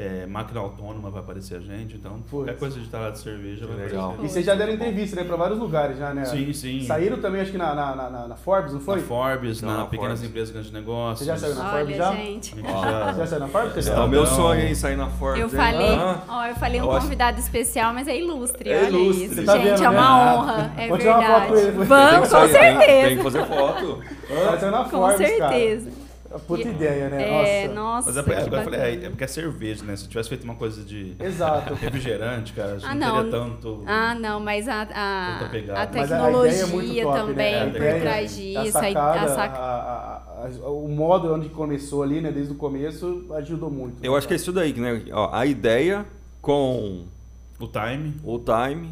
é, 0.00 0.26
máquina 0.26 0.60
autônoma 0.60 1.10
vai 1.10 1.20
aparecer 1.20 1.56
a 1.56 1.60
gente, 1.60 1.96
então 1.96 2.22
qualquer 2.30 2.52
Putz. 2.52 2.60
coisa 2.60 2.76
digitar 2.78 3.00
lá 3.00 3.10
de 3.10 3.18
cerveja 3.18 3.66
vai 3.66 3.76
Legal. 3.78 4.10
aparecer. 4.10 4.24
E 4.24 4.28
vocês 4.28 4.46
já 4.46 4.54
deram 4.54 4.72
entrevista, 4.74 5.16
né, 5.16 5.24
pra 5.24 5.34
vários 5.36 5.58
lugares 5.58 5.98
já, 5.98 6.14
né? 6.14 6.24
Sim, 6.24 6.52
sim. 6.52 6.82
Saíram 6.84 7.18
também, 7.20 7.40
acho 7.40 7.50
que 7.50 7.58
na, 7.58 7.74
na, 7.74 7.96
na, 7.96 8.28
na 8.28 8.36
Forbes, 8.36 8.72
não 8.72 8.80
foi? 8.80 8.96
Na 8.96 9.02
Forbes, 9.02 9.60
Não, 9.60 9.68
na, 9.70 9.76
na 9.78 9.84
Pequenas 9.86 10.18
Forbes. 10.20 10.28
Empresas 10.30 10.50
Grandes 10.52 10.70
Negócios. 10.72 11.18
Você 11.18 11.24
já 11.24 11.36
saiu 11.36 11.54
na 11.56 11.62
Olha, 11.62 11.70
Forbes 11.78 11.96
já? 11.96 12.12
gente. 12.14 12.52
A 12.54 12.56
gente 12.56 12.70
Ó. 12.72 12.82
já- 12.82 13.12
Você 13.12 13.18
já 13.18 13.26
saiu 13.26 13.40
na 13.40 13.48
Forbes? 13.48 13.72
Você 13.72 13.90
É 13.90 13.94
já? 13.94 14.04
o 14.04 14.08
meu 14.08 14.20
Não. 14.24 14.26
sonho 14.36 14.60
aí 14.60 14.74
sair 14.76 14.96
na 14.96 15.08
Forbes. 15.08 15.40
Eu 15.40 15.48
hein? 15.48 15.54
falei, 15.54 15.94
Ah, 15.96 16.22
ó, 16.28 16.46
eu 16.46 16.54
falei 16.54 16.80
um 16.80 16.84
Eu 16.84 16.92
acho- 16.92 17.00
convidado 17.02 17.40
especial, 17.40 17.92
mas 17.92 18.06
é 18.06 18.16
ilustre, 18.16 18.70
É 18.70 18.78
olha 18.78 18.88
ilustre. 18.90 19.24
isso. 19.24 19.34
Você 19.34 19.42
tá 19.42 19.56
gente, 19.56 19.64
vendo, 19.64 19.76
é 19.78 19.80
né? 19.80 19.88
uma 19.88 20.34
honra, 20.38 20.72
é 20.76 20.88
Vou 20.88 20.98
tirar 20.98 21.18
uma 21.18 21.26
foto 21.26 21.52
verdade. 21.54 21.72
com 21.72 21.78
ele. 21.80 21.88
Vamos, 21.88 22.18
com 22.20 22.24
sair, 22.26 22.52
Tem, 22.52 22.78
certeza. 22.78 23.16
que 23.16 23.22
fazer 23.24 23.46
foto. 23.46 24.00
Ela 24.30 24.58
saiu 24.60 24.70
na 24.72 24.84
Com 24.84 24.90
Forbes, 24.90 25.16
certeza. 25.28 25.90
Cara. 26.28 26.40
Puta 26.40 26.68
ideia, 26.68 27.08
né? 27.08 27.22
É, 27.64 27.68
Nossa. 27.68 27.74
nossa, 27.74 28.06
Mas 28.08 28.16
é, 28.18 28.22
que 28.22 28.32
agora 28.46 28.60
eu 28.60 28.64
falei, 28.64 28.80
é, 28.80 29.04
é 29.06 29.08
porque 29.10 29.24
é 29.24 29.26
cerveja, 29.26 29.84
né? 29.84 29.96
Se 29.96 30.04
eu 30.04 30.08
tivesse 30.10 30.28
feito 30.28 30.44
uma 30.44 30.54
coisa 30.54 30.82
de 30.82 31.14
Exato. 31.18 31.74
refrigerante, 31.80 32.52
cara, 32.52 32.74
acho 32.74 32.80
que 32.84 32.90
Ah, 32.90 32.94
não 32.94 33.06
não. 33.08 33.24
teria 33.24 33.30
tanto. 33.30 33.82
Ah, 33.86 34.14
não, 34.14 34.40
mas 34.40 34.68
a, 34.68 34.82
a, 34.82 35.36
Tanta 35.38 35.50
pegada. 35.50 35.80
a 35.80 35.86
Mas 35.86 35.96
a 35.96 36.04
ideia 36.04 36.14
é 36.14 36.52
tecnologia 36.54 37.02
top, 37.04 37.18
também 37.18 37.52
né? 37.52 37.62
A 37.62 37.66
por 37.66 37.76
ideia, 37.76 38.00
trás 38.00 38.32
a 38.32 38.36
disso, 38.36 38.58
a, 38.78 38.82
sacada, 38.82 39.20
a 39.20 39.28
sac- 39.28 39.56
a- 39.58 39.60
a- 39.60 40.46
a- 40.66 40.70
o 40.70 40.88
modo 40.88 41.34
onde 41.34 41.48
começou 41.48 42.02
ali, 42.02 42.20
né? 42.20 42.30
Desde 42.30 42.52
o 42.52 42.56
começo, 42.56 43.24
ajudou 43.36 43.70
muito. 43.70 44.04
Eu 44.04 44.14
acho 44.16 44.26
que 44.28 44.34
é 44.34 44.36
isso 44.36 44.52
daí, 44.52 44.72
né? 44.74 45.02
Ó, 45.12 45.30
a 45.34 45.46
ideia 45.46 46.04
com 46.42 47.04
O 47.60 47.66
time. 47.66 48.14
o 48.22 48.38
time 48.38 48.90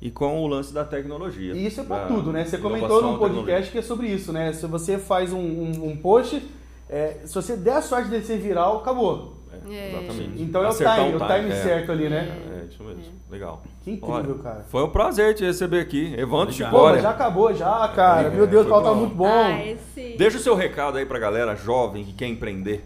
e 0.00 0.10
com 0.10 0.42
o 0.42 0.46
lance 0.46 0.72
da 0.72 0.84
tecnologia. 0.84 1.54
E 1.54 1.66
isso 1.66 1.80
é 1.80 1.84
pra 1.84 1.98
Da 2.00 2.06
tudo, 2.06 2.32
né? 2.32 2.44
Você 2.44 2.58
comentou 2.58 3.02
num 3.02 3.18
podcast 3.18 3.70
que 3.72 3.78
é 3.78 3.82
sobre 3.82 4.08
isso, 4.08 4.32
né? 4.32 4.52
Se 4.52 4.66
você 4.66 4.98
faz 4.98 5.32
um, 5.32 5.38
um, 5.40 5.88
um 5.90 5.96
post, 5.96 6.42
é, 6.88 7.18
se 7.24 7.34
você 7.34 7.56
der 7.56 7.76
a 7.76 7.82
sorte 7.82 8.08
de 8.08 8.20
ser 8.22 8.38
viral, 8.38 8.78
acabou. 8.78 9.36
É, 9.52 9.74
É. 9.74 9.88
Exatamente. 9.88 10.42
Então 10.42 10.62
é 10.64 10.68
o 10.68 10.74
time, 10.74 11.14
o 11.16 11.26
time 11.26 11.50
é. 11.50 11.62
certo 11.62 11.92
ali, 11.92 12.08
né? 12.08 12.36
É, 12.52 12.64
isso 12.66 12.82
mesmo. 12.82 13.02
Legal. 13.30 13.62
Que 13.82 13.92
incrível, 13.92 14.34
Olha, 14.34 14.42
cara. 14.42 14.64
Foi 14.68 14.84
um 14.84 14.90
prazer 14.90 15.34
te 15.34 15.44
receber 15.44 15.80
aqui. 15.80 16.14
Evandro 16.16 16.52
Chicória. 16.52 17.00
já 17.00 17.10
acabou 17.10 17.52
já, 17.54 17.88
cara. 17.94 18.28
É, 18.28 18.30
Meu 18.30 18.46
Deus, 18.46 18.66
o 18.66 18.68
pau 18.68 18.82
tá 18.82 18.92
muito 18.92 19.14
bom. 19.14 19.26
Ah, 19.26 19.64
esse... 19.64 20.16
Deixa 20.16 20.36
o 20.36 20.40
seu 20.40 20.54
recado 20.54 20.98
aí 20.98 21.06
pra 21.06 21.18
galera 21.18 21.56
jovem 21.56 22.04
que 22.04 22.12
quer 22.12 22.26
empreender. 22.26 22.84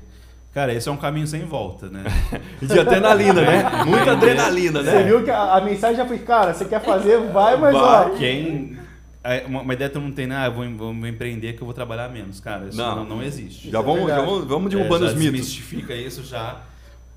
Cara, 0.53 0.75
esse 0.75 0.89
é 0.89 0.93
um 0.93 0.97
caminho 0.97 1.27
sem 1.29 1.45
volta, 1.45 1.89
né? 1.89 2.03
De 2.61 2.79
adrenalina, 2.79 3.41
né? 3.41 3.85
Muita 3.87 4.13
adrenalina, 4.13 4.83
né? 4.83 4.91
Você 4.91 5.03
viu 5.05 5.23
que 5.23 5.31
a, 5.31 5.55
a 5.55 5.61
mensagem 5.61 5.97
já 5.97 6.07
foi, 6.07 6.19
cara, 6.19 6.53
você 6.53 6.65
quer 6.65 6.81
fazer, 6.81 7.19
vai, 7.33 7.57
mas 7.57 7.73
Vai. 7.73 8.11
ó. 8.11 8.11
Quem. 8.17 8.77
É, 9.23 9.45
Uma, 9.47 9.63
uma 9.63 9.75
ideia 9.75 9.89
que 9.89 9.95
todo 9.95 10.03
mundo 10.03 10.15
tem, 10.15 10.27
né? 10.27 10.37
Ah, 10.37 10.47
eu 10.47 10.53
vou, 10.53 10.93
vou 10.95 11.07
empreender 11.07 11.53
que 11.55 11.63
eu 11.63 11.67
vou 11.67 11.75
trabalhar 11.75 12.09
menos. 12.09 12.41
Cara, 12.41 12.67
isso 12.69 12.77
Não. 12.77 12.97
não, 12.97 13.05
não, 13.17 13.23
existe. 13.23 13.71
Já 13.71 13.79
é 13.81 13.83
vamos, 13.83 14.07
já 14.09 14.21
vamos, 14.23 14.45
vamos 14.47 14.71
derrubando 14.71 15.05
É, 15.05 15.09
os 15.09 15.13
já 15.15 15.19
mitos. 15.19 15.33
desmistifica 15.33 15.95
isso 15.95 16.23
já. 16.25 16.63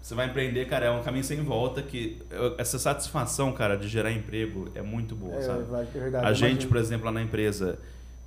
Você 0.02 0.14
vai 0.16 0.28
empreender, 0.28 0.66
cara, 0.66 0.88
é 0.88 0.92
um 0.92 1.02
caminho 1.02 1.24
sem 1.24 1.42
volta 1.42 1.82
que 1.82 2.22
essa 2.58 2.78
satisfação, 2.78 3.54
cara, 3.54 3.78
de 3.78 3.88
gerar 3.88 4.12
emprego 4.12 4.68
é 4.76 4.82
muito 4.82 5.16
boa, 5.16 5.36
É, 5.38 5.42
sabe? 5.42 5.64
vai, 5.64 5.84
é 5.84 5.86
verdade. 5.86 6.26
A 6.26 6.34
gente, 6.34 6.52
imagino. 6.52 6.70
por 6.70 6.78
exemplo, 6.78 7.06
lá 7.06 7.12
na 7.14 7.22
empresa, 7.22 7.80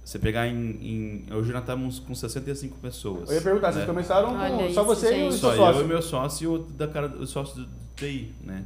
você 0.02 0.18
pegar 0.18 0.46
em, 0.48 0.56
em 0.80 1.26
hoje 1.34 1.52
nós 1.52 1.60
estamos 1.60 1.98
com 1.98 2.14
65 2.14 2.78
pessoas. 2.78 3.28
Eu 3.28 3.36
ia 3.36 3.42
perguntar, 3.42 3.72
vocês 3.72 3.82
né? 3.86 3.92
começaram 3.92 4.30
com 4.30 4.38
Olha 4.38 4.58
só 4.72 4.80
isso, 4.80 4.84
você 4.84 5.06
e 5.08 5.10
o 5.28 5.30
gente. 5.30 5.38
seu 5.38 5.38
Só 5.40 5.48
eu 5.50 5.54
e 5.54 5.58
sócio. 5.74 5.86
meu 5.86 6.00
sócio 6.02 6.44
e 6.44 6.46
o 6.46 6.58
da 6.60 6.88
cara, 6.88 7.08
o 7.08 7.26
sócio 7.26 7.60
do 7.60 7.68
TI, 7.94 8.32
né? 8.42 8.64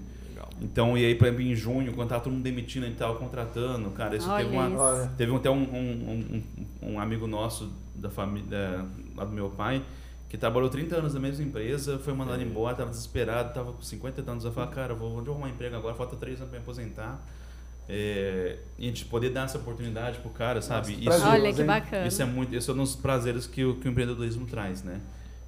Então, 0.61 0.97
e 0.97 1.05
aí, 1.05 1.15
por 1.15 1.27
exemplo, 1.27 1.43
em 1.43 1.55
junho, 1.55 1.93
quando 1.95 2.09
tava 2.09 2.23
todo 2.23 2.33
mundo 2.33 2.43
demitindo, 2.43 2.85
a 2.85 2.89
gente 2.89 2.99
tava 2.99 3.15
contratando, 3.15 3.91
cara, 3.91 4.17
isso 4.17 4.31
Olha 4.31 4.45
teve 4.45 4.57
uma, 4.57 4.69
isso. 4.69 5.11
Teve 5.17 5.35
até 5.35 5.51
um, 5.51 5.63
um, 5.63 6.43
um, 6.83 6.93
um 6.93 7.01
amigo 7.01 7.27
nosso 7.27 7.73
da 7.95 8.11
família, 8.11 8.85
lá 9.17 9.25
do 9.25 9.33
meu 9.33 9.51
pai, 9.51 9.83
que 10.29 10.37
trabalhou 10.37 10.69
30 10.69 10.97
anos 10.97 11.15
na 11.15 11.21
mesma 11.21 11.45
empresa, 11.45 11.99
foi 11.99 12.13
mandado 12.13 12.43
embora, 12.43 12.77
tava 12.77 12.91
desesperado, 12.91 13.53
tava 13.53 13.73
com 13.73 13.83
50 13.83 14.31
anos. 14.31 14.45
Eu 14.45 14.53
falei, 14.53 14.71
cara, 14.71 14.95
vou, 14.95 15.19
onde 15.19 15.29
eu 15.29 15.33
arrumar 15.33 15.49
emprego 15.49 15.77
agora? 15.77 15.95
Falta 15.95 16.17
3 16.17 16.39
anos 16.39 16.51
pra 16.51 16.59
me 16.59 16.63
aposentar. 16.63 17.21
É, 17.89 18.59
e 18.79 18.85
a 18.85 18.87
gente 18.87 19.05
poder 19.07 19.31
dar 19.31 19.47
essa 19.47 19.59
oportunidade 19.59 20.19
pro 20.19 20.31
cara, 20.31 20.63
sabe? 20.63 20.93
Nossa, 20.93 21.01
Isso, 21.01 21.09
prazer. 21.09 21.29
Olha 21.29 21.53
que 21.53 21.65
bacana. 21.65 22.07
isso 22.07 22.23
é 22.23 22.25
muito, 22.25 22.55
esse 22.55 22.71
é 22.71 22.73
um 22.73 22.77
dos 22.77 22.95
prazeres 22.95 23.47
que 23.49 23.65
o, 23.65 23.75
que 23.81 23.89
o 23.89 23.91
empreendedorismo 23.91 24.47
traz, 24.47 24.85
né? 24.85 25.01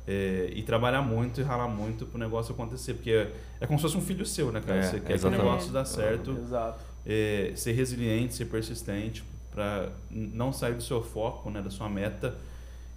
É, 0.06 0.50
e 0.54 0.62
trabalhar 0.62 1.00
muito 1.02 1.40
e 1.40 1.44
ralar 1.44 1.68
muito 1.68 2.06
pro 2.06 2.18
negócio 2.18 2.52
acontecer, 2.52 2.94
porque 2.94 3.10
é, 3.10 3.32
é 3.60 3.66
como 3.66 3.78
se 3.78 3.82
fosse 3.82 3.96
um 3.96 4.00
filho 4.00 4.26
seu, 4.26 4.50
né, 4.50 4.60
cara? 4.60 4.80
É, 4.80 4.82
Você 4.82 4.98
quer 4.98 5.06
que 5.06 5.12
o 5.12 5.14
exatamente. 5.14 5.44
negócio 5.44 5.72
dê 5.72 5.84
certo 5.84 6.38
Exato. 6.42 6.82
é, 7.06 7.52
ser 7.54 7.72
resiliente, 7.72 8.34
ser 8.34 8.46
persistente, 8.46 9.22
para 9.52 9.90
não 10.10 10.52
sair 10.52 10.74
do 10.74 10.82
seu 10.82 11.02
foco, 11.02 11.50
né, 11.50 11.62
da 11.62 11.70
sua 11.70 11.88
meta, 11.88 12.34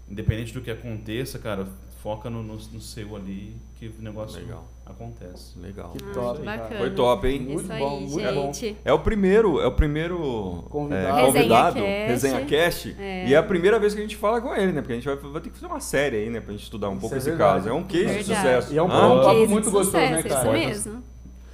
independente 0.09 0.53
do 0.53 0.61
que 0.61 0.69
aconteça, 0.71 1.39
cara, 1.39 1.67
foca 2.01 2.29
no, 2.29 2.43
no, 2.43 2.53
no 2.53 2.79
seu 2.81 3.15
ali 3.15 3.55
que 3.79 3.87
o 3.87 3.93
negócio 3.99 4.39
Legal. 4.39 4.63
acontece. 4.85 5.57
Legal. 5.57 5.89
Que 5.97 6.03
Ah, 6.03 6.13
top, 6.13 6.41
bacana. 6.43 6.79
Foi 6.79 6.89
top, 6.91 7.27
hein? 7.27 7.39
Muito 7.41 7.59
Isso 7.61 7.67
bom, 7.67 7.97
aí, 7.97 8.07
muito 8.07 8.33
bom. 8.35 8.51
É 8.85 8.93
o 8.93 8.99
primeiro, 8.99 9.59
é 9.59 9.65
o 9.65 9.71
primeiro 9.71 10.63
Convidado. 10.69 11.17
é, 11.17 11.25
convidado, 11.25 11.79
Resenha 11.79 12.07
Resenha 12.07 12.45
Cast. 12.45 12.95
É. 12.99 13.27
E 13.27 13.33
é 13.33 13.37
a 13.37 13.41
primeira 13.41 13.79
vez 13.79 13.93
que 13.95 13.99
a 13.99 14.03
gente 14.03 14.15
fala 14.15 14.39
com 14.39 14.53
ele, 14.53 14.71
né? 14.71 14.81
Porque 14.81 14.93
a 14.93 14.95
gente 14.97 15.05
vai, 15.07 15.15
vai 15.15 15.41
ter 15.41 15.49
que 15.49 15.55
fazer 15.57 15.65
uma 15.65 15.79
série 15.79 16.17
aí, 16.17 16.29
né? 16.29 16.39
Pra 16.39 16.51
gente 16.51 16.61
estudar 16.63 16.89
um 16.89 16.93
Isso 16.93 17.01
pouco 17.01 17.15
é 17.15 17.17
esse 17.17 17.29
verdade. 17.29 17.55
caso. 17.55 17.69
É 17.69 17.73
um 17.73 17.83
case 17.83 18.05
de 18.05 18.13
Verdade. 18.13 18.35
sucesso. 18.35 18.73
E 18.73 18.77
é 18.77 18.83
um 18.83 18.91
Hã? 18.91 19.13
Um 19.13 19.23
papo 19.23 19.39
de 19.39 19.47
muito 19.47 19.71
gostoso, 19.71 19.97
né, 19.97 20.21
sucesso, 20.21 20.35
cara? 20.45 20.57
Isso 20.59 20.67
mesmo. 20.67 21.03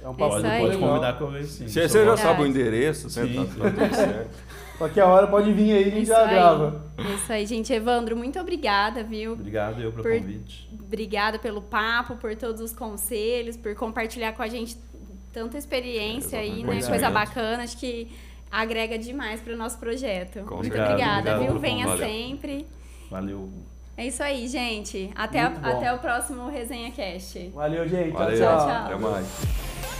É 0.02 0.08
um 0.08 0.14
papo 0.14 0.34
aí. 0.34 0.42
Pode 0.42 0.74
legal. 0.76 0.88
convidar 0.88 1.16
eu 1.18 1.30
vejo 1.30 1.46
sim. 1.48 1.68
Você 1.68 1.88
já 1.88 2.16
sabe 2.18 2.42
o 2.42 2.46
endereço, 2.46 3.04
né? 3.20 3.26
Sim. 3.26 3.34
Tá, 3.46 3.70
tá 3.70 3.70
tudo 3.70 3.94
certo. 3.94 4.30
Qualquer 4.82 5.04
hora 5.04 5.26
pode 5.28 5.52
vir 5.52 5.72
aí, 5.76 5.82
a 5.82 5.84
gente 5.90 6.02
Isso 6.02 6.12
já 6.12 6.24
aí. 6.24 6.30
grava. 6.34 6.84
Isso 7.14 7.32
aí, 7.32 7.46
gente. 7.46 7.72
Evandro, 7.72 8.16
muito 8.16 8.38
obrigada, 8.40 9.04
viu? 9.04 9.32
Obrigado 9.34 9.80
eu 9.80 9.92
pelo 9.92 10.02
Por- 10.02 10.12
convite. 10.18 10.68
Obrigada 10.82 11.38
pelo 11.38 11.62
papo, 11.62 12.16
por 12.16 12.34
todos 12.34 12.60
os 12.60 12.72
conselhos, 12.72 13.56
por 13.56 13.74
compartilhar 13.76 14.32
com 14.32 14.42
a 14.42 14.48
gente 14.48 14.76
tanta 15.32 15.56
experiência 15.56 16.36
É, 16.36 16.40
aí, 16.40 16.64
né? 16.64 16.82
Coisa 16.82 17.10
bacana. 17.10 17.62
Acho 17.62 17.78
que 17.78 18.08
agrega 18.50 18.98
demais 18.98 19.40
para 19.40 19.54
o 19.54 19.56
nosso 19.56 19.78
projeto. 19.78 20.40
Com 20.44 20.56
Muito 20.56 20.64
certeza. 20.72 20.90
obrigada, 20.90 21.18
Obrigado 21.36 21.52
viu? 21.52 21.58
Venha 21.60 21.86
convite. 21.86 22.04
sempre. 22.04 22.66
Valeu. 23.10 23.48
É 23.96 24.06
isso 24.06 24.22
aí, 24.22 24.48
gente. 24.48 25.10
Até, 25.14 25.48
bom. 25.48 25.60
até 25.66 25.92
o 25.92 25.98
próximo 25.98 26.48
Resenha 26.48 26.90
Cast. 26.90 27.48
Valeu, 27.54 27.86
gente. 27.88 28.10
Valeu, 28.10 28.38
tchau. 28.38 28.56
tchau. 28.58 28.68
até 28.86 28.96
mais. 28.96 29.91